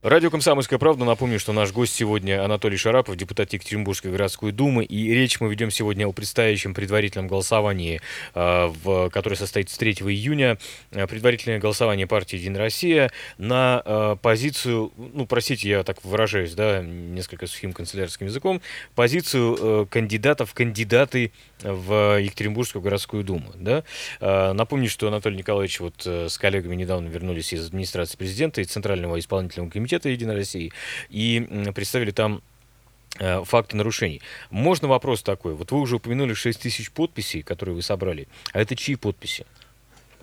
Радио 0.03 0.31
«Комсомольская 0.31 0.81
правда». 0.81 1.05
Напомню, 1.05 1.39
что 1.39 1.53
наш 1.53 1.71
гость 1.71 1.95
сегодня 1.95 2.45
Анатолий 2.45 2.77
Шарапов, 2.77 3.15
депутат 3.15 3.53
Екатеринбургской 3.53 4.11
городской 4.11 4.51
думы. 4.51 4.83
И 4.83 5.15
речь 5.15 5.39
мы 5.39 5.49
ведем 5.49 5.71
сегодня 5.71 6.09
о 6.09 6.13
предстоящем 6.13 6.75
предварительном 6.75 7.29
голосовании, 7.29 8.01
э, 8.35 8.67
в, 8.83 9.11
которое 9.11 9.37
состоится 9.37 9.79
3 9.79 9.93
июня. 9.93 10.59
Э, 10.91 11.07
предварительное 11.07 11.61
голосование 11.61 12.09
партии 12.09 12.35
«Единая 12.35 12.63
Россия» 12.63 13.13
на 13.39 13.81
э, 13.85 14.17
позицию, 14.21 14.93
ну, 14.97 15.25
простите, 15.25 15.69
я 15.69 15.85
так 15.85 16.03
выражаюсь, 16.03 16.55
да, 16.55 16.83
несколько 16.83 17.47
сухим 17.47 17.73
канцелярским 17.73 18.27
языком, 18.27 18.61
позицию 18.97 19.87
кандидатов 19.87 20.53
кандидаты 20.53 21.31
в 21.63 22.19
Екатеринбургскую 22.19 22.83
городскую 22.83 23.25
думу. 23.25 23.53
Да? 23.55 23.85
Напомню, 24.21 24.89
что 24.89 25.09
Анатолий 25.09 25.37
Николаевич 25.37 25.81
вот 25.81 26.07
с 26.07 26.37
коллегами 26.39 26.75
недавно 26.75 27.09
вернулись 27.09 27.53
из 27.53 27.67
администрации 27.67 28.17
президента 28.17 28.61
и 28.61 28.65
Центрального 28.65 29.19
исполнительного 29.19 29.71
комитета 29.71 29.93
комитета 29.93 30.09
Единой 30.09 30.37
России 30.37 30.73
и 31.11 31.41
представили 31.75 32.13
там 32.13 32.43
э, 33.19 33.43
факты 33.45 33.77
нарушений. 33.77 34.23
Можно 34.51 34.89
вопрос 34.89 35.23
такой? 35.23 35.55
Вот 35.55 35.71
вы 35.73 35.81
уже 35.81 35.97
упомянули 35.97 36.35
6 36.35 36.61
тысяч 36.61 36.91
подписей, 36.91 37.43
которые 37.43 37.75
вы 37.75 37.83
собрали. 37.83 38.29
А 38.53 38.61
это 38.61 38.77
чьи 38.77 38.97
подписи? 38.97 39.45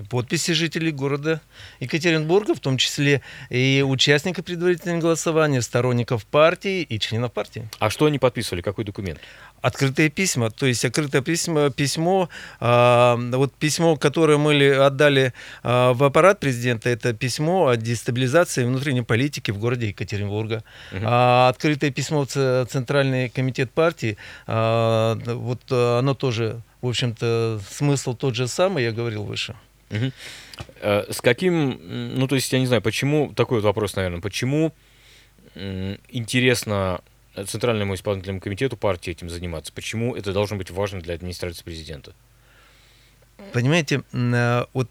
Подписи 0.10 0.52
жителей 0.52 0.92
города 0.92 1.42
Екатеринбурга, 1.80 2.56
в 2.56 2.60
том 2.60 2.78
числе 2.78 3.22
и 3.50 3.84
участников 3.86 4.46
предварительного 4.46 5.00
голосования, 5.02 5.62
сторонников 5.62 6.26
партии 6.26 6.82
и 6.82 7.00
членов 7.00 7.34
партии. 7.34 7.70
А 7.80 7.90
что 7.90 8.06
они 8.06 8.20
подписывали? 8.20 8.62
Какой 8.62 8.86
документ? 8.86 9.20
Открытые 9.62 10.10
письма, 10.10 10.52
то 10.52 10.66
есть 10.66 10.86
открытое 10.86 11.22
письмо, 11.22 11.70
письмо 11.70 12.30
э, 12.62 13.30
вот 13.34 13.54
письмо, 13.54 13.98
которое 13.98 14.38
мы 14.38 14.74
отдали 14.74 15.34
э, 15.64 15.92
в 15.94 16.04
аппарат 16.04 16.40
президента, 16.40 16.90
это 16.90 17.14
письмо 17.14 17.68
о 17.68 17.76
дестабилизации 17.76 18.64
внутренней 18.64 19.02
политики 19.02 19.52
в 19.52 19.58
городе 19.58 19.90
Екатеринбурга. 19.90 20.64
Угу. 20.94 21.02
А 21.04 21.50
открытое 21.50 21.92
письмо 21.92 22.26
в 22.26 22.66
Центральный 22.70 23.28
комитет 23.28 23.72
партии, 23.72 24.18
э, 24.48 25.16
вот 25.26 25.72
оно 25.72 26.14
тоже, 26.14 26.62
в 26.82 26.88
общем-то, 26.88 27.60
смысл 27.70 28.14
тот 28.14 28.36
же 28.36 28.48
самый, 28.48 28.86
я 28.86 28.92
говорил 28.94 29.24
выше. 29.24 29.56
Угу. 29.92 30.12
С 30.82 31.22
каким, 31.22 31.80
ну 32.18 32.28
то 32.28 32.36
есть 32.36 32.52
я 32.54 32.60
не 32.60 32.68
знаю, 32.68 32.82
почему, 32.82 33.34
такой 33.34 33.58
вот 33.58 33.66
вопрос, 33.66 33.96
наверное, 33.96 34.22
почему 34.22 34.74
интересно 35.56 37.02
Центральному 37.48 37.96
исполнительному 37.96 38.42
комитету 38.42 38.78
партии 38.78 39.12
этим 39.12 39.30
заниматься? 39.30 39.72
Почему 39.74 40.16
это 40.16 40.34
должно 40.34 40.58
быть 40.58 40.72
важно 40.72 41.02
для 41.02 41.14
администрации 41.14 41.64
президента? 41.64 42.14
Понимаете, 43.54 44.04
э, 44.12 44.66
вот 44.74 44.90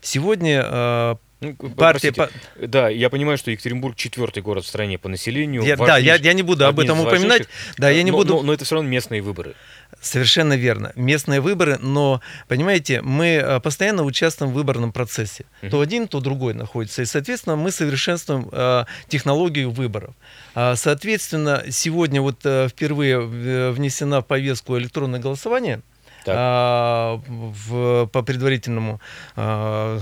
сегодня 0.00 0.62
э, 0.64 1.16
ну, 1.40 1.54
партия... 1.54 2.12
По... 2.12 2.30
Да, 2.60 2.88
я 2.88 3.10
понимаю, 3.10 3.38
что 3.38 3.50
Екатеринбург 3.50 3.96
четвертый 3.96 4.42
город 4.42 4.64
в 4.64 4.68
стране 4.68 4.98
по 4.98 5.08
населению. 5.08 5.62
Я, 5.62 5.76
да, 5.76 5.98
я, 5.98 6.16
я 6.16 6.32
не 6.32 6.42
буду 6.42 6.66
об 6.66 6.80
этом 6.80 7.00
упоминать. 7.00 7.46
Да, 7.76 7.90
я 7.90 8.02
не 8.02 8.10
но, 8.10 8.18
буду... 8.18 8.34
Но, 8.36 8.42
но 8.42 8.52
это 8.52 8.64
все 8.64 8.76
равно 8.76 8.88
местные 8.88 9.20
выборы. 9.20 9.54
Совершенно 10.00 10.54
верно. 10.54 10.92
Местные 10.96 11.40
выборы, 11.40 11.78
но, 11.80 12.20
понимаете, 12.48 13.00
мы 13.02 13.26
э, 13.36 13.60
постоянно 13.60 14.04
участвуем 14.04 14.52
в 14.52 14.54
выборном 14.54 14.92
процессе. 14.92 15.44
Uh-huh. 15.62 15.70
То 15.70 15.80
один, 15.80 16.08
то 16.08 16.20
другой 16.20 16.54
находится. 16.54 17.02
И, 17.02 17.04
соответственно, 17.04 17.56
мы 17.56 17.70
совершенствуем 17.70 18.48
э, 18.50 18.84
технологию 19.08 19.70
выборов. 19.70 20.14
А, 20.54 20.76
соответственно, 20.76 21.64
сегодня 21.70 22.20
вот 22.20 22.40
э, 22.44 22.68
впервые 22.68 23.16
э, 23.16 23.70
внесена 23.70 24.20
в 24.20 24.26
повестку 24.26 24.78
электронное 24.78 25.20
голосование– 25.20 25.80
а, 26.32 27.20
в, 27.26 28.06
по 28.06 28.22
предварительному 28.22 29.00
а, 29.36 29.98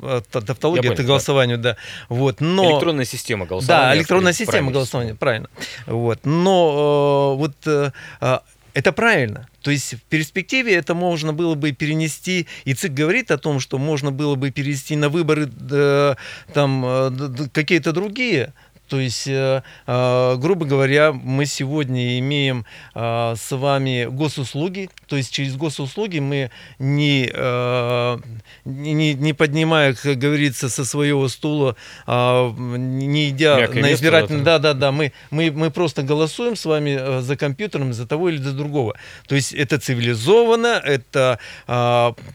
тавтологии, 0.30 0.92
это 0.92 1.02
голосованию, 1.02 1.58
да. 1.58 1.76
Вот, 2.08 2.40
но... 2.40 2.72
Электронная 2.72 3.04
система 3.04 3.46
голосования. 3.46 3.90
Да, 3.90 3.96
электронная 3.96 4.32
система 4.32 4.70
голосования, 4.72 5.14
правильно. 5.14 5.48
Вот, 5.86 6.20
но 6.24 7.34
э, 7.34 7.38
вот 7.38 7.54
э, 7.66 7.92
а, 8.20 8.42
это 8.74 8.92
правильно. 8.92 9.48
То 9.62 9.72
есть 9.72 9.94
в 9.94 10.02
перспективе 10.02 10.74
это 10.74 10.94
можно 10.94 11.32
было 11.32 11.54
бы 11.54 11.72
перенести, 11.72 12.46
и 12.64 12.74
ЦИК 12.74 12.92
говорит 12.92 13.30
о 13.30 13.38
том, 13.38 13.60
что 13.60 13.76
можно 13.76 14.12
было 14.12 14.36
бы 14.36 14.50
перенести 14.50 14.94
на 14.94 15.08
выборы 15.08 15.50
э, 15.70 16.14
там 16.54 16.84
э, 16.86 17.10
какие-то 17.52 17.92
другие 17.92 18.52
то 18.88 18.98
есть, 18.98 19.26
э, 19.26 19.62
э, 19.86 20.36
грубо 20.38 20.64
говоря, 20.64 21.12
мы 21.12 21.44
сегодня 21.46 22.18
имеем 22.18 22.64
э, 22.94 23.34
с 23.36 23.54
вами 23.54 24.06
госуслуги, 24.06 24.88
то 25.06 25.16
есть 25.16 25.32
через 25.32 25.56
госуслуги 25.56 26.18
мы 26.18 26.50
не, 26.78 27.30
не, 28.64 29.14
не 29.14 29.32
поднимая, 29.32 29.94
как 29.94 30.16
говорится, 30.16 30.68
со 30.68 30.84
своего 30.84 31.28
стула, 31.28 31.76
не 32.06 33.30
идя 33.30 33.56
Мягкое 33.58 33.82
на 33.82 33.92
избирательный... 33.92 34.44
Да, 34.44 34.58
да, 34.58 34.74
да, 34.74 34.92
мы, 34.92 35.12
мы, 35.30 35.50
мы 35.50 35.70
просто 35.70 36.02
голосуем 36.02 36.56
с 36.56 36.64
вами 36.64 37.20
за 37.20 37.36
компьютером 37.36 37.92
за 37.92 38.06
того 38.06 38.28
или 38.28 38.38
за 38.38 38.52
другого. 38.52 38.96
То 39.26 39.34
есть 39.34 39.52
это 39.52 39.78
цивилизованно, 39.78 40.80
это 40.84 41.38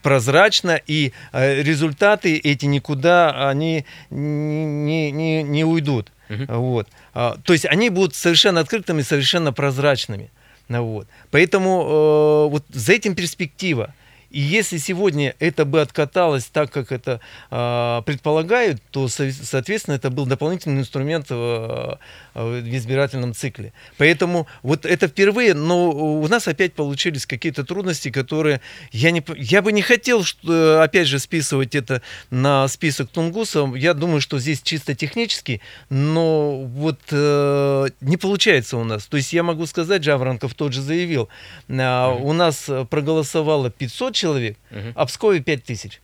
прозрачно, 0.02 0.80
и 0.86 1.14
результаты 1.32 2.38
эти 2.38 2.66
никуда, 2.66 3.50
они 3.50 3.86
не, 4.10 5.12
не, 5.12 5.44
не 5.44 5.64
уйдут. 5.64 6.12
Угу. 6.34 6.54
Вот. 6.54 6.88
А, 7.14 7.38
то 7.44 7.54
есть 7.54 7.66
они 7.66 7.90
будут 7.90 8.16
совершенно 8.16 8.60
открытыми, 8.60 9.02
совершенно 9.02 9.54
прозрачными. 9.54 10.32
Вот. 10.70 11.08
Поэтому 11.32 12.48
э, 12.48 12.52
вот 12.52 12.64
за 12.70 12.94
этим 12.94 13.16
перспектива. 13.16 13.94
И 14.34 14.40
если 14.40 14.78
сегодня 14.78 15.36
это 15.40 15.64
бы 15.64 15.80
откаталось 15.80 16.46
так, 16.46 16.72
как 16.72 16.92
это 16.92 17.22
э, 17.52 18.02
предполагают, 18.04 18.82
то, 18.90 19.08
соответственно, 19.08 19.94
это 19.94 20.10
был 20.10 20.26
дополнительный 20.26 20.82
инструмент 20.82 21.28
э, 21.30 21.96
в 22.34 22.76
избирательном 22.76 23.36
цикле. 23.36 23.74
Поэтому 23.98 24.48
вот 24.64 24.88
это 24.88 25.08
впервые, 25.08 25.54
но 25.54 25.92
у 25.92 26.28
нас 26.28 26.48
опять 26.48 26.74
получились 26.74 27.28
какие-то 27.28 27.64
трудности, 27.64 28.10
которые 28.10 28.60
я, 28.92 29.12
не, 29.12 29.24
я 29.38 29.62
бы 29.62 29.72
не 29.72 29.84
хотел, 29.84 30.24
что, 30.24 30.82
опять 30.82 31.08
же, 31.08 31.20
списывать 31.20 31.76
это 31.76 32.02
на 32.32 32.68
список 32.70 33.10
Тунгуса. 33.10 33.72
Я 33.76 33.94
думаю, 33.94 34.20
что 34.20 34.40
здесь 34.40 34.64
чисто 34.64 34.96
технически, 34.96 35.62
но 35.92 36.64
вот 36.64 37.00
э, 37.12 37.88
не 38.02 38.18
получается 38.18 38.78
у 38.78 38.84
нас. 38.84 39.06
То 39.06 39.18
есть 39.18 39.32
я 39.32 39.44
могу 39.44 39.68
сказать, 39.68 40.04
Жаворонков 40.04 40.56
тот 40.56 40.74
же 40.74 40.82
заявил, 40.82 41.30
э, 41.68 42.18
у 42.20 42.34
нас 42.34 42.68
проголосовало 42.90 43.70
500 43.70 44.23
человек, 44.24 44.58
угу. 44.72 44.94
а 44.96 45.06
Пскове 45.06 45.42
5 45.42 45.64
тысяч. 45.64 46.02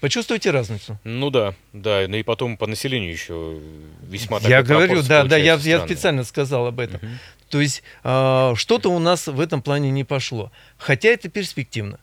Почувствуйте 0.00 0.50
разницу? 0.50 0.98
Ну 1.04 1.30
да, 1.30 1.54
да, 1.72 2.06
ну 2.08 2.16
и 2.16 2.22
потом 2.22 2.56
по 2.56 2.66
населению 2.66 3.12
еще 3.12 3.58
весьма 4.08 4.38
Я 4.38 4.62
говорю, 4.62 5.02
да, 5.02 5.24
да, 5.24 5.36
я, 5.36 5.54
я 5.56 5.84
специально 5.84 6.24
сказал 6.24 6.66
об 6.66 6.78
этом. 6.80 7.00
Угу. 7.02 7.12
То 7.50 7.60
есть 7.60 7.82
э, 8.04 8.52
что-то 8.56 8.90
у 8.90 8.98
нас 8.98 9.26
в 9.26 9.40
этом 9.40 9.60
плане 9.60 9.90
не 9.90 10.04
пошло, 10.04 10.50
хотя 10.78 11.08
это 11.08 11.28
перспективно. 11.28 11.98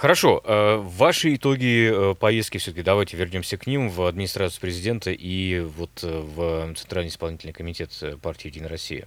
Хорошо, 0.00 0.42
э, 0.42 0.76
ваши 0.82 1.34
итоги 1.34 1.90
э, 1.92 2.14
поездки 2.14 2.56
все-таки, 2.56 2.82
давайте 2.82 3.18
вернемся 3.18 3.58
к 3.58 3.66
ним 3.66 3.90
в 3.90 4.06
администрацию 4.06 4.62
президента 4.62 5.10
и 5.10 5.60
вот 5.60 5.90
э, 6.02 6.20
в 6.20 6.74
Центральный 6.74 7.10
исполнительный 7.10 7.52
комитет 7.52 7.90
партии 8.22 8.48
«Единая 8.48 8.70
Россия». 8.70 9.06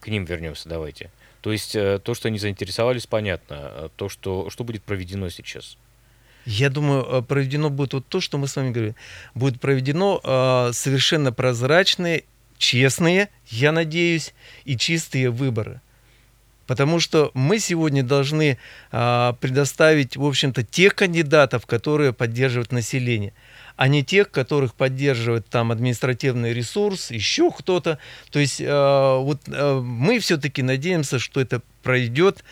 К 0.00 0.08
ним 0.08 0.24
вернемся, 0.24 0.68
давайте. 0.68 1.10
То 1.42 1.50
есть 1.50 1.74
э, 1.74 1.98
то, 1.98 2.14
что 2.14 2.28
они 2.28 2.38
заинтересовались, 2.38 3.06
понятно. 3.06 3.56
А 3.58 3.90
то, 3.96 4.08
что, 4.08 4.48
что 4.48 4.64
будет 4.64 4.84
проведено 4.84 5.28
сейчас? 5.28 5.76
Я 6.46 6.70
думаю, 6.70 7.04
э, 7.04 7.22
проведено 7.22 7.68
будет 7.68 7.94
вот 7.94 8.06
то, 8.06 8.20
что 8.20 8.38
мы 8.38 8.46
с 8.46 8.54
вами 8.54 8.70
говорим. 8.70 8.94
Будет 9.34 9.60
проведено 9.60 10.20
э, 10.22 10.72
совершенно 10.72 11.32
прозрачные, 11.32 12.24
честные, 12.58 13.28
я 13.48 13.72
надеюсь, 13.72 14.34
и 14.64 14.76
чистые 14.76 15.30
выборы. 15.30 15.80
Потому 16.68 17.00
что 17.00 17.32
мы 17.34 17.58
сегодня 17.58 18.04
должны 18.04 18.56
э, 18.92 19.32
предоставить, 19.40 20.16
в 20.16 20.24
общем-то, 20.24 20.62
тех 20.62 20.94
кандидатов, 20.94 21.66
которые 21.66 22.12
поддерживают 22.12 22.70
население 22.70 23.32
а 23.76 23.88
не 23.88 24.04
тех, 24.04 24.30
которых 24.30 24.74
поддерживает 24.74 25.46
там 25.48 25.72
административный 25.72 26.52
ресурс, 26.52 27.10
еще 27.10 27.50
кто-то. 27.50 27.98
То 28.30 28.38
есть 28.38 28.60
э, 28.60 28.66
вот 28.66 29.42
э, 29.46 29.80
мы 29.80 30.18
все-таки 30.18 30.62
надеемся, 30.62 31.18
что 31.18 31.40
это 31.40 31.62
пройдет 31.82 32.44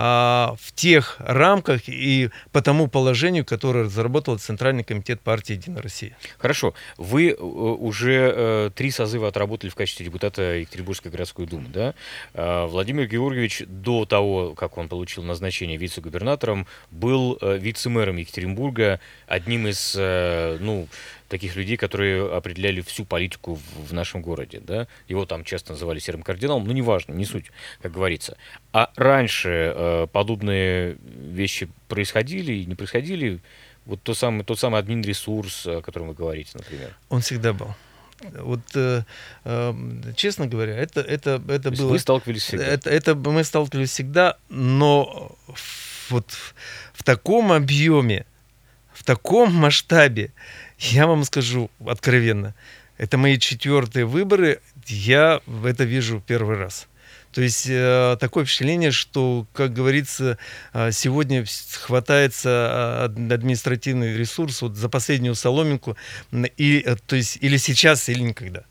а, 0.00 0.54
в 0.60 0.72
тех 0.72 1.16
рамках 1.18 1.88
и 1.88 2.30
по 2.52 2.62
тому 2.62 2.86
положению, 2.86 3.44
которое 3.44 3.84
разработал 3.84 4.38
Центральный 4.38 4.84
комитет 4.84 5.20
партии 5.20 5.54
«Единая 5.54 5.82
Россия». 5.82 6.16
Хорошо. 6.38 6.72
Вы 6.98 7.30
э, 7.30 7.34
уже 7.34 8.32
э, 8.32 8.70
три 8.72 8.92
созыва 8.92 9.26
отработали 9.26 9.70
в 9.70 9.74
качестве 9.74 10.06
депутата 10.06 10.42
Екатеринбургской 10.42 11.10
городской 11.10 11.46
думы, 11.46 11.66
да? 11.72 11.94
Э, 12.34 12.66
Владимир 12.66 13.06
Георгиевич 13.08 13.64
до 13.66 14.04
того, 14.04 14.54
как 14.54 14.78
он 14.78 14.88
получил 14.88 15.24
назначение 15.24 15.76
вице-губернатором, 15.76 16.68
был 16.92 17.36
э, 17.40 17.58
вице-мэром 17.58 18.18
Екатеринбурга, 18.18 19.00
одним 19.26 19.66
из, 19.66 19.96
ну, 19.96 20.86
таких 21.28 21.56
людей, 21.56 21.76
которые 21.76 22.34
определяли 22.34 22.80
всю 22.80 23.04
политику 23.04 23.54
в, 23.54 23.88
в 23.90 23.92
нашем 23.92 24.22
городе. 24.22 24.60
Да? 24.60 24.88
Его 25.08 25.26
там 25.26 25.44
часто 25.44 25.72
называли 25.72 25.98
серым 25.98 26.22
кардиналом, 26.22 26.66
но 26.66 26.72
неважно, 26.72 27.12
не 27.12 27.24
суть, 27.24 27.46
как 27.82 27.92
говорится. 27.92 28.36
А 28.72 28.90
раньше 28.96 29.72
э, 29.74 30.06
подобные 30.10 30.96
вещи 31.02 31.68
происходили 31.88 32.52
и 32.52 32.66
не 32.66 32.74
происходили? 32.74 33.40
Вот 33.84 34.02
тот 34.02 34.18
самый, 34.18 34.44
тот 34.44 34.58
самый 34.58 34.80
админ-ресурс, 34.80 35.66
о 35.66 35.82
котором 35.82 36.08
вы 36.08 36.14
говорите, 36.14 36.50
например. 36.54 36.96
Он 37.08 37.20
всегда 37.20 37.52
был. 37.52 37.74
Вот, 38.20 38.60
э, 38.74 39.02
э, 39.44 39.74
честно 40.16 40.46
говоря, 40.46 40.76
это, 40.76 41.00
это, 41.00 41.42
это 41.48 41.70
было... 41.70 41.90
Вы 41.90 41.98
сталкивались 41.98 42.42
всегда? 42.42 42.66
Это, 42.66 42.90
это 42.90 43.14
мы 43.14 43.44
сталкивались 43.44 43.90
всегда, 43.90 44.36
но 44.48 45.36
вот 46.10 46.32
в 46.94 47.04
таком 47.04 47.52
объеме, 47.52 48.26
в 48.92 49.04
таком 49.04 49.54
масштабе, 49.54 50.32
я 50.78 51.06
вам 51.06 51.24
скажу 51.24 51.70
откровенно, 51.86 52.54
это 52.96 53.18
мои 53.18 53.38
четвертые 53.38 54.06
выборы, 54.06 54.60
я 54.86 55.40
это 55.64 55.84
вижу 55.84 56.22
первый 56.26 56.56
раз. 56.56 56.88
То 57.32 57.42
есть 57.42 57.66
э, 57.68 58.16
такое 58.18 58.44
впечатление, 58.44 58.90
что, 58.90 59.46
как 59.52 59.72
говорится, 59.72 60.38
э, 60.72 60.90
сегодня 60.92 61.44
хватается 61.72 63.08
э, 63.18 63.32
административный 63.34 64.16
ресурс 64.16 64.62
вот 64.62 64.76
за 64.76 64.88
последнюю 64.88 65.34
соломинку, 65.34 65.96
и, 66.56 66.82
э, 66.84 66.96
то 67.06 67.16
есть 67.16 67.38
или 67.40 67.58
сейчас, 67.58 68.08
или 68.08 68.20
никогда. 68.20 68.64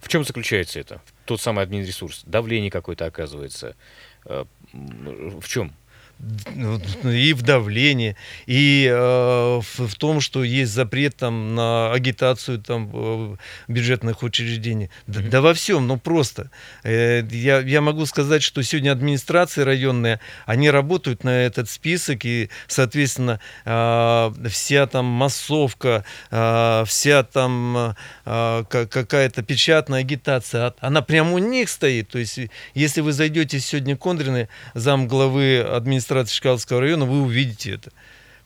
В 0.00 0.08
чем 0.08 0.24
заключается 0.24 0.80
это? 0.80 1.00
Тот 1.24 1.40
самый 1.40 1.62
админресурс? 1.62 2.22
Давление 2.26 2.70
какое-то 2.70 3.06
оказывается? 3.06 3.76
Э, 4.24 4.44
в 4.72 5.46
чем? 5.46 5.72
И 6.18 7.34
в 7.34 7.42
давлении, 7.42 8.16
и 8.46 8.88
э, 8.90 9.60
в, 9.60 9.86
в 9.86 9.94
том, 9.96 10.22
что 10.22 10.42
есть 10.42 10.72
запрет 10.72 11.16
там 11.16 11.54
на 11.54 11.92
агитацию 11.92 12.58
там 12.58 12.90
э, 12.92 13.36
бюджетных 13.68 14.22
учреждений. 14.22 14.88
Да, 15.06 15.20
да 15.20 15.40
во 15.42 15.52
всем, 15.52 15.86
ну 15.86 15.98
просто. 15.98 16.50
Э, 16.84 17.22
я, 17.30 17.60
я 17.60 17.82
могу 17.82 18.06
сказать, 18.06 18.42
что 18.42 18.62
сегодня 18.62 18.92
администрации 18.92 19.60
районные, 19.60 20.20
они 20.46 20.70
работают 20.70 21.22
на 21.22 21.42
этот 21.42 21.68
список, 21.68 22.24
и, 22.24 22.48
соответственно, 22.66 23.38
э, 23.66 24.32
вся 24.48 24.86
там 24.86 25.04
массовка, 25.04 26.04
э, 26.30 26.84
вся 26.86 27.24
там 27.24 27.94
э, 28.24 28.64
какая-то 28.68 29.42
печатная 29.42 30.00
агитация, 30.00 30.72
она 30.80 31.02
прямо 31.02 31.32
у 31.32 31.38
них 31.38 31.68
стоит. 31.68 32.08
То 32.08 32.18
есть, 32.18 32.40
если 32.74 33.02
вы 33.02 33.12
зайдете 33.12 33.60
сегодня 33.60 33.98
Кондрины, 33.98 34.48
зам 34.74 35.08
главы 35.08 35.60
администрации, 35.60 36.05
администрации 36.06 36.36
Чкаловского 36.36 36.80
района, 36.80 37.04
вы 37.04 37.22
увидите 37.22 37.72
это. 37.72 37.90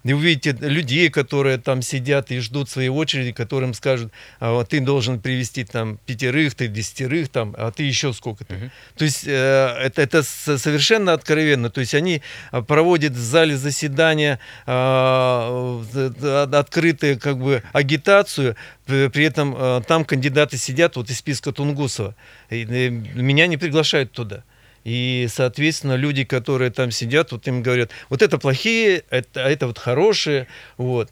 И 0.03 0.15
увидите 0.15 0.57
людей, 0.67 1.11
которые 1.11 1.59
там 1.59 1.83
сидят 1.83 2.31
и 2.31 2.39
ждут 2.39 2.71
своей 2.71 2.89
очереди, 2.89 3.33
которым 3.33 3.75
скажут, 3.75 4.11
а, 4.39 4.65
ты 4.65 4.81
должен 4.81 5.21
привести 5.21 5.63
там 5.63 5.99
пятерых, 6.07 6.55
ты 6.55 6.69
десятерых, 6.69 7.29
там, 7.29 7.55
а 7.59 7.71
ты 7.71 7.83
еще 7.83 8.15
сколько-то. 8.15 8.55
Uh-huh. 8.55 8.71
То 8.97 9.05
есть 9.05 9.27
э, 9.27 9.77
это, 9.79 10.01
это 10.01 10.23
совершенно 10.23 11.13
откровенно. 11.13 11.69
То 11.69 11.81
есть 11.81 11.95
они 11.95 12.23
а, 12.51 12.63
проводят 12.63 13.13
в 13.13 13.19
зале 13.19 13.59
заседания 13.59 14.39
э, 14.67 16.47
открытую 16.51 17.21
как 17.21 17.39
бы 17.39 17.63
агитацию, 17.75 18.57
при 18.87 19.23
этом 19.23 19.55
э, 19.55 19.83
там 19.87 20.07
кандидаты 20.07 20.57
сидят 20.57 20.97
вот 20.97 21.11
из 21.11 21.19
списка 21.19 21.53
Тунгусова. 21.53 22.15
И, 22.49 22.63
и 22.63 22.89
меня 22.89 23.47
не 23.47 23.59
приглашают 23.59 24.13
туда. 24.13 24.45
И, 24.85 25.27
соответственно, 25.31 25.95
люди, 25.95 26.25
которые 26.25 26.71
там 26.71 26.91
сидят, 26.91 27.33
вот 27.33 27.47
им 27.49 27.63
говорят, 27.63 27.91
вот 28.09 28.23
это 28.23 28.39
плохие, 28.39 29.05
это, 29.11 29.45
а 29.45 29.51
это 29.51 29.67
вот 29.67 29.79
хорошие. 29.79 30.47
Вот. 30.77 31.11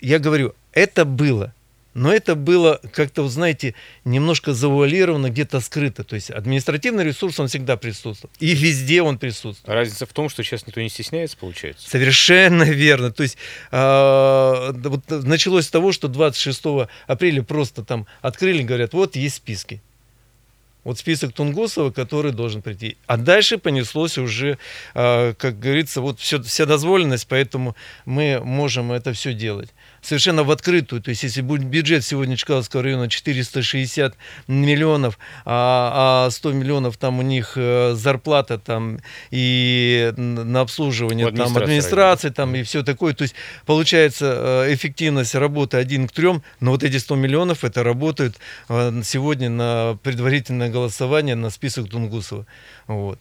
Я 0.00 0.18
говорю, 0.18 0.54
это 0.72 1.04
было. 1.04 1.52
Но 1.96 2.12
это 2.12 2.34
было 2.34 2.78
как-то, 2.92 3.22
вы 3.22 3.30
знаете, 3.30 3.74
немножко 4.04 4.52
завуалировано, 4.52 5.30
где-то 5.30 5.60
скрыто. 5.60 6.04
То 6.04 6.14
есть 6.14 6.30
административный 6.30 7.04
ресурс, 7.04 7.40
он 7.40 7.48
всегда 7.48 7.78
присутствует. 7.78 8.34
И 8.38 8.54
везде 8.54 9.00
он 9.00 9.16
присутствует. 9.16 9.74
Разница 9.74 10.04
в 10.04 10.12
том, 10.12 10.28
что 10.28 10.42
сейчас 10.42 10.66
никто 10.66 10.82
не 10.82 10.90
стесняется, 10.90 11.38
получается? 11.38 11.88
Совершенно 11.88 12.64
верно. 12.70 13.12
То 13.12 13.22
есть 13.22 13.38
э, 13.70 14.72
вот 14.74 15.08
началось 15.08 15.64
с 15.64 15.70
того, 15.70 15.92
что 15.92 16.08
26 16.08 16.62
апреля 17.06 17.42
просто 17.42 17.82
там 17.82 18.06
открыли, 18.20 18.62
говорят, 18.62 18.92
вот 18.92 19.16
есть 19.16 19.36
списки 19.36 19.80
вот 20.86 20.98
список 21.00 21.32
Тунгусова, 21.32 21.90
который 21.90 22.30
должен 22.30 22.62
прийти. 22.62 22.96
А 23.08 23.16
дальше 23.16 23.58
понеслось 23.58 24.18
уже, 24.18 24.56
а, 24.94 25.34
как 25.34 25.58
говорится, 25.58 26.00
вот 26.00 26.20
все, 26.20 26.40
вся 26.40 26.64
дозволенность, 26.64 27.26
поэтому 27.26 27.74
мы 28.04 28.40
можем 28.40 28.92
это 28.92 29.12
все 29.12 29.34
делать 29.34 29.70
совершенно 30.02 30.44
в 30.44 30.50
открытую. 30.50 31.02
То 31.02 31.10
есть, 31.10 31.22
если 31.22 31.40
будет 31.40 31.64
бюджет 31.64 32.04
сегодня 32.04 32.36
Чкаловского 32.36 32.82
района 32.82 33.08
460 33.08 34.14
миллионов, 34.48 35.18
а, 35.44 36.26
а 36.26 36.30
100 36.30 36.52
миллионов 36.52 36.96
там 36.96 37.18
у 37.18 37.22
них 37.22 37.52
э, 37.56 37.94
зарплата 37.94 38.58
там 38.58 38.98
и 39.30 40.12
на 40.16 40.60
обслуживание 40.60 41.30
там 41.32 41.56
администрации 41.56 42.30
там 42.30 42.54
и 42.54 42.62
все 42.62 42.82
такое. 42.82 43.14
То 43.14 43.22
есть, 43.22 43.34
получается 43.64 44.64
э, 44.66 44.74
эффективность 44.74 45.34
работы 45.34 45.76
один 45.76 46.08
к 46.08 46.12
трем, 46.12 46.42
но 46.60 46.72
вот 46.72 46.82
эти 46.82 46.96
100 46.96 47.16
миллионов 47.16 47.64
это 47.64 47.82
работают 47.82 48.36
э, 48.68 49.02
сегодня 49.04 49.50
на 49.50 49.98
предварительное 50.02 50.70
голосование 50.70 51.34
на 51.34 51.50
список 51.50 51.88
Тунгусова. 51.88 52.46
Вот. 52.86 53.18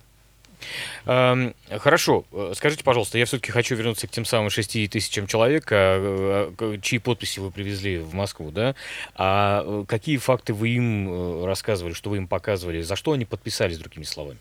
Хорошо, 1.05 2.25
э, 2.31 2.53
скажите, 2.55 2.83
пожалуйста, 2.83 3.17
я 3.17 3.25
все-таки 3.25 3.51
хочу 3.51 3.75
вернуться 3.75 4.07
к 4.07 4.11
тем 4.11 4.25
самым 4.25 4.49
6 4.49 4.87
тысячам 4.89 5.27
человек, 5.27 5.67
а, 5.71 6.51
а, 6.59 6.77
чьи 6.79 6.99
подписи 6.99 7.39
вы 7.39 7.51
привезли 7.51 7.97
в 7.97 8.13
Москву, 8.13 8.51
да? 8.51 8.75
А 9.15 9.63
э, 9.65 9.85
какие 9.87 10.17
факты 10.17 10.53
вы 10.53 10.69
им 10.69 11.09
э, 11.09 11.45
рассказывали, 11.45 11.93
что 11.93 12.09
вы 12.09 12.17
им 12.17 12.27
показывали, 12.27 12.81
за 12.81 12.95
что 12.95 13.11
они 13.11 13.25
подписались, 13.25 13.77
другими 13.77 14.03
словами? 14.03 14.39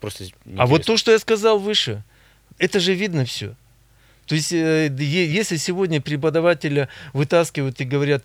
Просто 0.00 0.24
а 0.56 0.66
вот 0.66 0.84
то, 0.84 0.96
что 0.96 1.10
я 1.10 1.18
сказал 1.18 1.58
выше, 1.58 2.04
это 2.58 2.78
же 2.78 2.94
видно 2.94 3.24
все. 3.24 3.54
То 4.28 4.34
есть, 4.34 4.52
э, 4.52 4.94
если 4.98 5.56
сегодня 5.56 6.00
преподавателя 6.00 6.88
вытаскивают 7.14 7.80
и 7.80 7.84
говорят, 7.84 8.22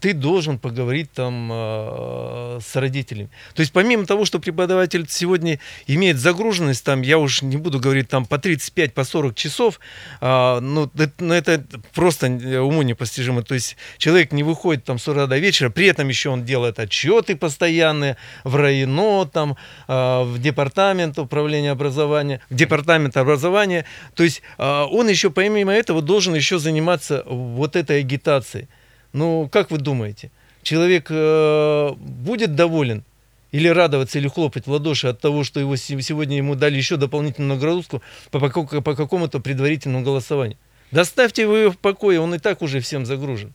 ты 0.00 0.12
должен 0.12 0.58
поговорить 0.58 1.12
там 1.12 1.48
э, 1.52 2.58
с 2.60 2.74
родителями. 2.76 3.30
То 3.54 3.60
есть, 3.60 3.72
помимо 3.72 4.06
того, 4.06 4.24
что 4.24 4.40
преподаватель 4.40 5.06
сегодня 5.08 5.60
имеет 5.86 6.18
загруженность, 6.18 6.84
там, 6.84 7.02
я 7.02 7.18
уж 7.18 7.42
не 7.42 7.56
буду 7.56 7.78
говорить, 7.78 8.08
там, 8.08 8.26
по 8.26 8.38
35, 8.38 8.92
по 8.92 9.04
40 9.04 9.34
часов, 9.36 9.80
а, 10.20 10.60
ну, 10.60 10.90
это, 10.98 11.12
ну, 11.20 11.32
это 11.32 11.64
просто 11.94 12.26
уму 12.26 12.82
непостижимо. 12.82 13.42
То 13.42 13.54
есть, 13.54 13.76
человек 13.98 14.32
не 14.32 14.42
выходит 14.42 14.84
там 14.84 14.98
с 14.98 15.06
утра 15.06 15.26
до 15.26 15.38
вечера, 15.38 15.70
при 15.70 15.86
этом 15.86 16.08
еще 16.08 16.30
он 16.30 16.44
делает 16.44 16.80
отчеты 16.80 17.36
постоянные 17.36 18.16
в 18.42 18.56
районо, 18.56 19.26
там, 19.26 19.56
а, 19.86 20.24
в 20.24 20.40
департамент 20.40 21.18
управления 21.18 21.70
образования, 21.70 22.40
в 22.50 22.54
департамент 22.56 23.16
образования. 23.16 23.84
То 24.16 24.24
есть, 24.24 24.42
а, 24.58 24.86
он 24.86 25.08
еще 25.08 25.19
еще 25.20 25.30
помимо 25.30 25.70
этого 25.72 26.00
должен 26.00 26.34
еще 26.34 26.58
заниматься 26.58 27.22
вот 27.26 27.76
этой 27.76 28.00
агитацией. 28.00 28.68
Ну, 29.12 29.50
как 29.52 29.70
вы 29.70 29.76
думаете, 29.76 30.30
человек 30.62 31.08
э, 31.10 31.90
будет 31.98 32.54
доволен 32.54 33.04
или 33.52 33.68
радоваться, 33.68 34.18
или 34.18 34.28
хлопать 34.28 34.66
в 34.66 34.70
ладоши 34.70 35.08
от 35.08 35.20
того, 35.20 35.44
что 35.44 35.60
его 35.60 35.76
сегодня 35.76 36.38
ему 36.38 36.54
дали 36.54 36.76
еще 36.76 36.96
дополнительную 36.96 37.56
нагрузку 37.56 38.00
по, 38.30 38.40
по, 38.40 38.80
по 38.80 38.94
какому-то 38.94 39.40
предварительному 39.40 40.02
голосованию? 40.02 40.56
Доставьте 40.90 41.42
его 41.42 41.70
в 41.70 41.76
покое, 41.76 42.18
он 42.18 42.34
и 42.34 42.38
так 42.38 42.62
уже 42.62 42.80
всем 42.80 43.04
загружен. 43.04 43.52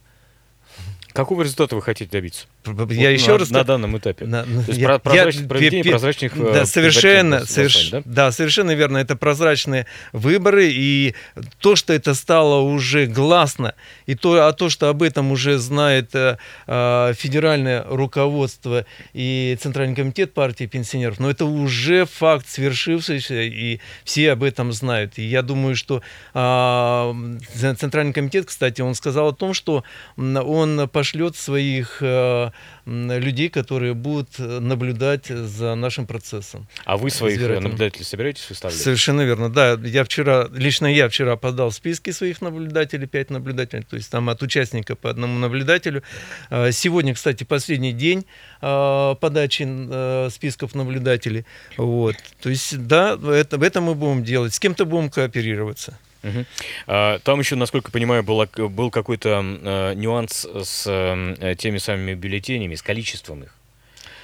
Какого 1.13 1.41
результата 1.41 1.75
вы 1.75 1.81
хотите 1.81 2.11
добиться? 2.11 2.45
Я 2.65 2.73
Вот 2.73 2.89
еще 3.19 3.31
на, 3.33 3.37
раз 3.37 3.49
на 3.49 3.63
данном 3.63 3.97
этапе. 3.97 4.25
на- 4.25 4.43
То 4.43 4.49
есть 4.67 4.79
я- 4.79 4.99
про- 4.99 5.11
прозрач- 5.11 5.41
я- 5.41 5.47
проведение 5.47 5.83
пе- 5.83 5.89
прозрачных 5.91 6.37
э, 6.37 6.53
Да, 6.53 6.65
совершенно, 6.65 7.35
соверш- 7.45 7.91
да? 7.91 8.01
да, 8.05 8.31
совершенно 8.31 8.71
верно. 8.75 8.97
Это 8.97 9.15
прозрачные 9.15 9.85
выборы, 10.13 10.69
и 10.71 11.15
то, 11.59 11.75
что 11.75 11.93
это 11.93 12.13
стало 12.13 12.61
уже 12.61 13.05
гласно, 13.05 13.73
и 14.05 14.15
то, 14.15 14.47
а 14.47 14.53
то, 14.53 14.69
что 14.69 14.89
об 14.89 15.01
этом 15.03 15.31
уже 15.31 15.57
знает 15.57 16.13
э, 16.15 16.37
э, 16.67 17.13
федеральное 17.17 17.83
руководство 17.87 18.85
и 19.13 19.57
Центральный 19.61 19.95
комитет 19.95 20.33
партии 20.33 20.65
пенсионеров, 20.65 21.19
но 21.19 21.29
это 21.29 21.45
уже 21.45 22.05
факт 22.05 22.47
свершившийся, 22.47 23.41
и 23.41 23.79
все 24.03 24.31
об 24.31 24.43
этом 24.43 24.71
знают. 24.73 25.17
И 25.17 25.23
я 25.23 25.41
думаю, 25.41 25.75
что 25.75 26.01
а, 26.33 27.15
Ц- 27.55 27.75
Центральный 27.75 28.13
комитет, 28.13 28.45
кстати, 28.45 28.81
он 28.81 28.95
сказал 28.95 29.29
о 29.29 29.33
том, 29.33 29.53
что 29.53 29.83
он 30.17 30.89
пошлет 30.89 31.35
своих 31.35 31.97
э, 32.01 32.49
людей, 32.85 33.49
которые 33.49 33.93
будут 33.93 34.29
э, 34.37 34.59
наблюдать 34.59 35.27
за 35.27 35.75
нашим 35.75 36.05
процессом. 36.05 36.67
А 36.85 36.97
вы 36.97 37.09
своих 37.09 37.41
э, 37.41 37.59
наблюдателей 37.59 38.05
собираетесь 38.05 38.47
выставлять? 38.49 38.79
Совершенно 38.79 39.21
верно. 39.21 39.49
Да, 39.49 39.73
я 39.83 40.03
вчера, 40.03 40.47
лично 40.53 40.85
я 40.85 41.09
вчера 41.09 41.35
подал 41.35 41.71
списки 41.71 42.11
своих 42.11 42.41
наблюдателей, 42.41 43.07
пять 43.07 43.31
наблюдателей, 43.31 43.83
то 43.83 43.95
есть 43.95 44.11
там 44.11 44.29
от 44.29 44.41
участника 44.43 44.95
по 44.95 45.09
одному 45.09 45.39
наблюдателю. 45.39 46.03
А, 46.49 46.71
Сегодня, 46.71 47.13
кстати, 47.15 47.43
последний 47.43 47.93
день 47.93 48.25
а, 48.61 49.15
подачи 49.15 49.65
э, 49.67 50.29
списков 50.31 50.75
наблюдателей. 50.75 51.45
Вот. 51.77 52.15
То 52.41 52.49
есть, 52.49 52.85
да, 52.87 53.13
это, 53.13 53.57
это 53.57 53.81
мы 53.81 53.95
будем 53.95 54.23
делать. 54.23 54.53
С 54.53 54.59
кем-то 54.59 54.85
будем 54.85 55.09
кооперироваться. 55.09 55.97
Мгм. 56.25 56.45
А, 56.87 57.19
Там 57.19 57.39
еще, 57.39 57.55
насколько 57.55 57.91
понимаю, 57.91 58.23
была, 58.23 58.47
был 58.47 58.89
какой-то 58.89 59.43
э, 59.43 59.93
нюанс 59.95 60.45
с 60.45 60.85
э, 60.87 61.55
теми 61.57 61.77
самыми 61.77 62.15
бюллетенями, 62.15 62.73
с 62.75 62.81
количеством 62.81 63.43
их. 63.43 63.54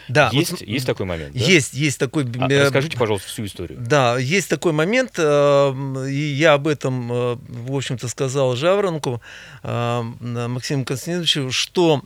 Да, 0.07 0.25
вот 0.25 0.33
есть, 0.33 0.49
см- 0.49 0.71
есть 0.71 0.85
такой 0.85 1.05
момент? 1.05 1.33
да? 1.33 1.39
Есть, 1.39 1.73
есть 1.73 1.99
такой... 1.99 2.25
А 2.39 2.47
расскажите, 2.47 2.97
пожалуйста, 2.97 3.27
всю 3.27 3.45
историю. 3.45 3.79
Да, 3.79 4.17
есть 4.17 4.49
такой 4.49 4.71
момент, 4.71 5.13
э, 5.17 6.07
и 6.09 6.33
я 6.33 6.53
об 6.53 6.67
этом, 6.67 7.11
э, 7.11 7.37
в 7.47 7.75
общем-то, 7.75 8.07
сказал 8.07 8.55
Жаворонку 8.55 9.21
э, 9.63 10.01
Максиму 10.21 10.85
Константиновичу, 10.85 11.51
что, 11.51 12.01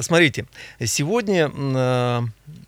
смотрите, 0.00 0.46
сегодня 0.84 1.50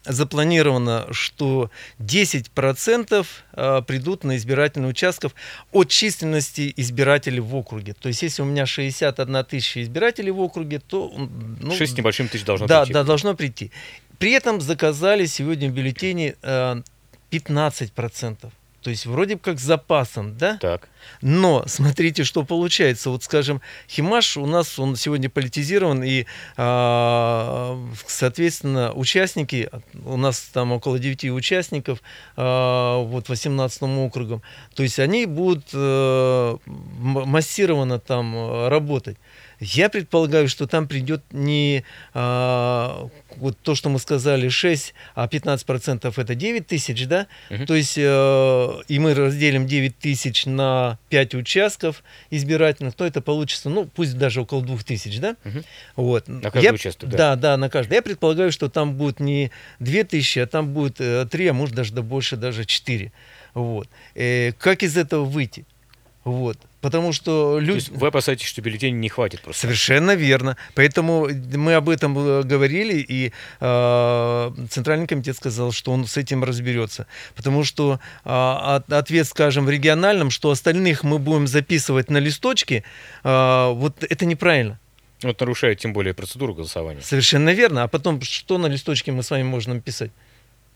запланировано, 0.06 1.06
что 1.10 1.70
10% 1.98 3.26
э, 3.52 3.82
придут 3.86 4.24
на 4.24 4.36
избирательные 4.36 4.90
участков 4.90 5.34
от 5.72 5.88
численности 5.88 6.72
избирателей 6.76 7.40
в 7.40 7.54
округе. 7.54 7.94
То 7.94 8.08
есть, 8.08 8.22
если 8.22 8.42
у 8.42 8.44
меня 8.44 8.66
61 8.66 9.44
тысяча 9.44 9.82
избирателей 9.82 10.30
в 10.30 10.40
округе, 10.40 10.78
то... 10.78 11.12
ну, 11.60 11.74
Шесть 11.74 11.94
с 11.94 11.96
небольшим 11.96 12.28
тысяч 12.28 12.44
должно 12.44 12.66
да, 12.66 12.82
прийти. 12.82 12.92
да, 12.92 13.04
должно 13.04 13.34
прийти. 13.34 13.72
При 14.18 14.32
этом 14.32 14.60
заказали 14.60 15.26
сегодня 15.26 15.68
в 15.68 15.72
бюллетени 15.72 16.36
э, 16.42 16.82
15%. 17.30 18.50
То 18.86 18.90
есть 18.90 19.04
вроде 19.04 19.36
как 19.36 19.58
с 19.58 19.62
запасом, 19.62 20.38
да? 20.38 20.58
Так. 20.58 20.88
Но 21.20 21.64
смотрите, 21.66 22.22
что 22.22 22.44
получается. 22.44 23.10
Вот, 23.10 23.24
скажем, 23.24 23.60
Химаш 23.88 24.36
у 24.36 24.46
нас 24.46 24.78
он 24.78 24.94
сегодня 24.94 25.28
политизирован, 25.28 26.04
и, 26.04 26.24
а, 26.56 27.76
соответственно, 28.06 28.92
участники, 28.92 29.70
у 30.04 30.16
нас 30.16 30.38
там 30.52 30.70
около 30.70 31.00
9 31.00 31.32
участников, 31.32 32.00
а, 32.36 33.02
вот 33.02 33.28
18 33.28 33.82
округом, 34.06 34.40
то 34.76 34.84
есть 34.84 35.00
они 35.00 35.26
будут 35.26 35.66
э, 35.72 36.56
массированно 36.66 37.98
там 37.98 38.36
э, 38.36 38.68
работать. 38.68 39.16
Я 39.58 39.88
предполагаю, 39.88 40.48
что 40.48 40.66
там 40.66 40.86
придет 40.86 41.22
не 41.30 41.82
а, 42.12 43.08
вот 43.36 43.56
то, 43.58 43.74
что 43.74 43.88
мы 43.88 43.98
сказали, 43.98 44.48
6, 44.48 44.94
а 45.14 45.26
15% 45.26 46.12
это 46.14 46.34
9 46.34 46.66
тысяч, 46.66 47.06
да? 47.06 47.26
Мгм. 47.50 47.66
То 47.66 47.74
есть, 47.74 47.94
э, 47.96 48.82
и 48.88 48.98
мы 48.98 49.14
разделим 49.14 49.66
9 49.66 49.98
тысяч 49.98 50.46
на 50.46 50.98
5 51.08 51.34
участков 51.34 52.02
избирательных, 52.30 52.94
то 52.94 53.04
это 53.06 53.20
получится, 53.20 53.70
ну, 53.70 53.86
пусть 53.86 54.18
даже 54.18 54.42
около 54.42 54.62
2 54.62 54.84
тысяч, 54.84 55.18
да? 55.20 55.36
Мгм. 55.44 55.64
Вот. 55.96 56.28
На 56.28 56.50
каждый 56.50 56.64
Я- 56.64 56.72
участок, 56.72 57.08
да. 57.10 57.16
Да, 57.16 57.36
да, 57.36 57.56
на 57.56 57.70
каждый. 57.70 57.94
Я 57.94 58.02
предполагаю, 58.02 58.52
что 58.52 58.68
там 58.68 58.94
будет 58.94 59.20
не 59.20 59.50
2 59.80 60.04
тысячи, 60.04 60.38
а 60.38 60.46
там 60.46 60.72
будет 60.74 61.00
3, 61.30 61.46
а 61.48 61.52
может 61.52 61.74
даже 61.74 61.92
да 61.94 62.02
больше, 62.02 62.36
даже 62.36 62.64
4. 62.64 63.12
Вот. 63.54 63.88
Э, 64.14 64.52
как 64.52 64.82
из 64.82 64.96
этого 64.96 65.24
выйти? 65.24 65.64
Вот. 66.24 66.58
Потому 66.86 67.12
что 67.12 67.54
То 67.54 67.58
люди... 67.58 67.74
есть 67.78 67.88
вы 67.88 68.06
опасаетесь, 68.06 68.46
что 68.46 68.62
бюллетеней 68.62 68.96
не 68.96 69.08
хватит 69.08 69.40
просто? 69.40 69.62
Совершенно 69.62 70.14
верно. 70.14 70.56
Поэтому 70.76 71.28
мы 71.56 71.74
об 71.74 71.88
этом 71.88 72.16
э, 72.16 72.42
говорили, 72.44 72.98
и 72.98 73.32
э, 73.58 74.52
Центральный 74.70 75.08
комитет 75.08 75.36
сказал, 75.36 75.72
что 75.72 75.90
он 75.90 76.06
с 76.06 76.16
этим 76.16 76.44
разберется. 76.44 77.08
Потому 77.34 77.64
что 77.64 77.98
э, 78.24 78.28
от- 78.28 78.92
ответ, 78.92 79.26
скажем, 79.26 79.66
в 79.66 79.70
региональном, 79.70 80.30
что 80.30 80.48
остальных 80.52 81.02
мы 81.02 81.18
будем 81.18 81.48
записывать 81.48 82.08
на 82.08 82.18
листочке, 82.18 82.84
э, 83.24 83.72
вот 83.72 84.04
это 84.04 84.24
неправильно. 84.24 84.78
Вот 85.22 85.40
нарушает 85.40 85.80
тем 85.80 85.92
более 85.92 86.14
процедуру 86.14 86.54
голосования. 86.54 87.00
Совершенно 87.00 87.52
верно. 87.52 87.82
А 87.82 87.88
потом, 87.88 88.22
что 88.22 88.58
на 88.58 88.66
листочке 88.68 89.10
мы 89.10 89.24
с 89.24 89.30
вами 89.32 89.42
можем 89.42 89.74
написать? 89.74 90.12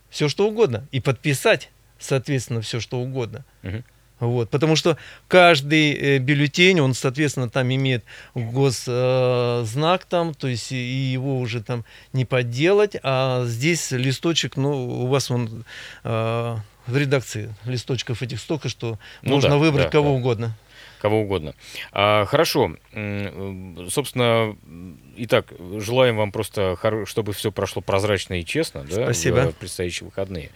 Все, 0.08 0.28
что 0.28 0.48
угодно. 0.48 0.88
И 0.90 0.98
подписать, 0.98 1.70
соответственно, 2.00 2.62
все, 2.62 2.80
что 2.80 2.98
угодно. 2.98 3.44
Мгм. 3.62 3.84
Вот, 4.20 4.50
потому 4.50 4.76
что 4.76 4.96
каждый 5.28 5.92
э, 5.92 6.18
бюллетень, 6.18 6.80
он, 6.80 6.94
соответственно, 6.94 7.48
там 7.48 7.72
имеет 7.74 8.04
госзнак 8.34 10.04
там, 10.04 10.34
то 10.34 10.46
есть 10.46 10.72
и 10.72 10.76
его 10.76 11.38
уже 11.40 11.62
там 11.62 11.84
не 12.12 12.26
подделать, 12.26 12.96
а 13.02 13.44
здесь 13.46 13.90
листочек, 13.90 14.56
ну, 14.56 15.04
у 15.04 15.06
вас 15.06 15.30
он 15.30 15.64
э, 16.04 16.56
в 16.86 16.96
редакции 16.96 17.54
листочков 17.64 18.22
этих 18.22 18.40
столько, 18.40 18.68
что 18.68 18.98
Ну 19.22 19.32
можно 19.32 19.50
да, 19.50 19.56
выбрать 19.56 19.86
да, 19.86 19.90
кого 19.90 20.10
да. 20.10 20.14
угодно. 20.14 20.56
Кого 21.00 21.22
угодно. 21.22 21.54
А, 21.92 22.26
хорошо. 22.26 22.76
Э, 22.92 23.86
Собственно, 23.88 24.54
итак, 25.16 25.46
желаем 25.78 26.18
вам 26.18 26.30
просто, 26.30 26.76
чтобы 27.06 27.32
все 27.32 27.50
прошло 27.50 27.80
прозрачно 27.80 28.40
и 28.40 28.44
честно, 28.44 28.84
да, 28.84 29.04
Спасибо. 29.04 29.50
в 29.50 29.56
предстоящие 29.56 30.06
выходные. 30.06 30.50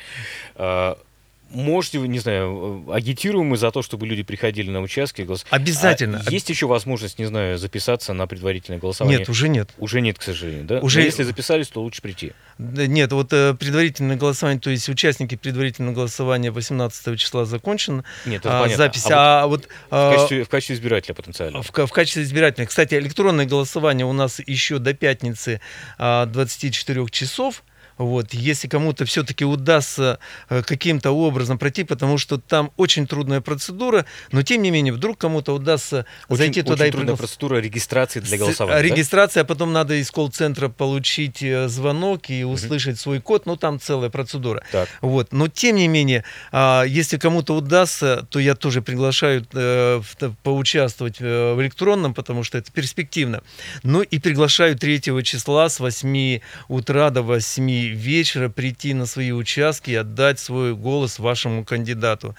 А, 1.54 1.56
Можете, 1.56 1.98
не 1.98 2.18
знаю, 2.18 2.84
агитируем 2.92 3.46
мы 3.46 3.56
за 3.56 3.70
то, 3.70 3.82
чтобы 3.82 4.06
люди 4.06 4.22
приходили 4.22 4.70
на 4.70 4.80
участки 4.80 5.22
голос- 5.22 5.46
Обязательно. 5.50 6.22
А 6.26 6.30
есть 6.30 6.50
еще 6.50 6.66
возможность, 6.66 7.18
не 7.18 7.24
знаю, 7.26 7.58
записаться 7.58 8.12
на 8.12 8.26
предварительное 8.26 8.78
голосование? 8.80 9.20
Нет, 9.20 9.28
уже 9.28 9.48
нет. 9.48 9.70
Уже 9.78 10.00
нет, 10.00 10.18
к 10.18 10.22
сожалению, 10.22 10.64
да? 10.64 10.78
Уже- 10.80 11.00
Но 11.00 11.04
если 11.06 11.22
записались, 11.22 11.68
то 11.68 11.80
лучше 11.82 12.02
прийти. 12.02 12.32
Нет, 12.58 13.12
вот 13.12 13.32
э, 13.32 13.54
предварительное 13.54 14.16
голосование, 14.16 14.60
то 14.60 14.70
есть 14.70 14.88
участники 14.88 15.34
предварительного 15.36 15.94
голосования 15.94 16.50
18 16.50 17.18
числа 17.18 17.44
закончено. 17.44 18.04
Нет, 18.26 18.40
это 18.40 18.58
а, 18.58 18.62
понятно. 18.62 18.84
запись. 18.84 19.06
А 19.10 19.42
А 19.42 19.46
вот, 19.46 19.62
вот 19.62 19.68
а, 19.90 20.10
в, 20.10 20.14
качестве, 20.14 20.44
в 20.44 20.48
качестве 20.48 20.76
избирателя 20.76 21.14
потенциально. 21.14 21.62
В, 21.62 21.70
в 21.70 21.90
качестве 21.92 22.22
избирательных. 22.22 22.68
Кстати, 22.68 22.94
электронное 22.94 23.46
голосование 23.46 24.06
у 24.06 24.12
нас 24.12 24.40
еще 24.46 24.78
до 24.78 24.94
пятницы 24.94 25.60
а, 25.98 26.26
24 26.26 27.06
часов. 27.10 27.62
Вот, 27.98 28.34
если 28.34 28.68
кому-то 28.68 29.04
все-таки 29.04 29.44
удастся 29.44 30.18
э, 30.48 30.62
каким-то 30.62 31.12
образом 31.12 31.58
пройти, 31.58 31.84
потому 31.84 32.18
что 32.18 32.38
там 32.38 32.72
очень 32.76 33.06
трудная 33.06 33.40
процедура, 33.40 34.04
но 34.32 34.42
тем 34.42 34.62
не 34.62 34.70
менее, 34.70 34.92
вдруг 34.92 35.18
кому-то 35.18 35.54
удастся 35.54 36.06
Очень, 36.28 36.38
зайти 36.38 36.60
очень 36.60 36.72
туда 36.72 36.86
и 36.86 36.90
трудная 36.90 37.14
проголос- 37.14 37.18
процедура 37.18 37.56
регистрации 37.58 38.20
для 38.20 38.38
голосования. 38.38 38.82
да? 38.82 38.82
Регистрация, 38.82 39.42
а 39.42 39.44
потом 39.44 39.72
надо 39.72 39.94
из 39.94 40.10
колл-центра 40.10 40.68
получить 40.68 41.42
э, 41.42 41.68
звонок 41.68 42.30
и 42.30 42.44
услышать 42.44 42.98
свой 42.98 43.20
код. 43.20 43.46
Ну, 43.46 43.56
там 43.56 43.78
целая 43.78 44.10
процедура. 44.10 44.62
Так. 44.72 44.88
Вот. 45.00 45.32
Но 45.32 45.48
тем 45.48 45.76
не 45.76 45.88
менее, 45.88 46.24
а, 46.50 46.82
если 46.82 47.16
кому-то 47.16 47.54
удастся, 47.54 48.26
то 48.30 48.38
я 48.38 48.54
тоже 48.54 48.82
приглашаю 48.82 49.46
э, 49.52 50.02
поучаствовать 50.42 51.20
в 51.20 51.60
электронном, 51.60 52.14
потому 52.14 52.42
что 52.42 52.58
это 52.58 52.72
перспективно. 52.72 53.42
Ну 53.82 54.02
и 54.02 54.18
приглашаю 54.18 54.76
3 54.76 55.00
числа 55.22 55.68
с 55.68 55.80
8 55.80 56.40
утра 56.68 57.10
до 57.10 57.22
8 57.22 57.83
вечера 57.88 58.48
прийти 58.48 58.94
на 58.94 59.06
свои 59.06 59.32
участки 59.32 59.90
и 59.90 59.94
отдать 59.94 60.38
свой 60.38 60.74
голос 60.74 61.18
вашему 61.18 61.64
кандидату. 61.64 62.34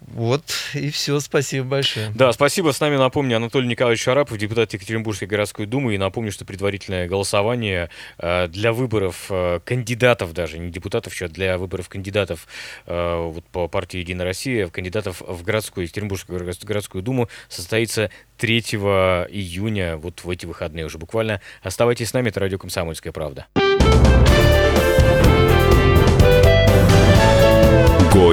Вот, 0.00 0.42
и 0.74 0.90
все, 0.90 1.20
спасибо 1.20 1.66
большое. 1.66 2.12
Да, 2.14 2.32
спасибо. 2.32 2.72
С 2.72 2.80
нами, 2.80 2.96
напомню, 2.96 3.36
Анатолий 3.36 3.66
Николаевич 3.66 4.02
Шарапов, 4.02 4.36
депутат 4.36 4.72
Екатеринбургской 4.74 5.26
городской 5.26 5.66
думы. 5.66 5.94
И 5.94 5.98
напомню, 5.98 6.32
что 6.32 6.44
предварительное 6.44 7.08
голосование 7.08 7.88
э, 8.18 8.48
для 8.48 8.72
выборов 8.72 9.26
э, 9.30 9.60
кандидатов 9.64 10.32
даже, 10.34 10.58
не 10.58 10.70
депутатов 10.70 11.14
еще, 11.14 11.28
для 11.28 11.56
выборов 11.56 11.88
кандидатов 11.88 12.46
э, 12.86 13.16
вот 13.16 13.44
по 13.46 13.68
партии 13.68 13.98
«Единая 13.98 14.26
Россия», 14.26 14.68
кандидатов 14.68 15.22
в 15.26 15.42
городскую, 15.42 15.84
Екатеринбургскую 15.84 16.38
город- 16.38 16.64
городскую 16.64 17.02
думу 17.02 17.28
состоится 17.48 18.10
3 18.36 18.58
июня, 18.60 19.96
вот 19.96 20.24
в 20.24 20.30
эти 20.30 20.44
выходные 20.44 20.84
уже 20.84 20.98
буквально. 20.98 21.40
Оставайтесь 21.62 22.10
с 22.10 22.12
нами, 22.12 22.28
это 22.28 22.40
радио 22.40 22.58
«Комсомольская 22.58 23.12
правда». 23.12 23.46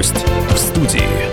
гость 0.04 0.24
в 0.50 0.58
студии. 0.58 1.23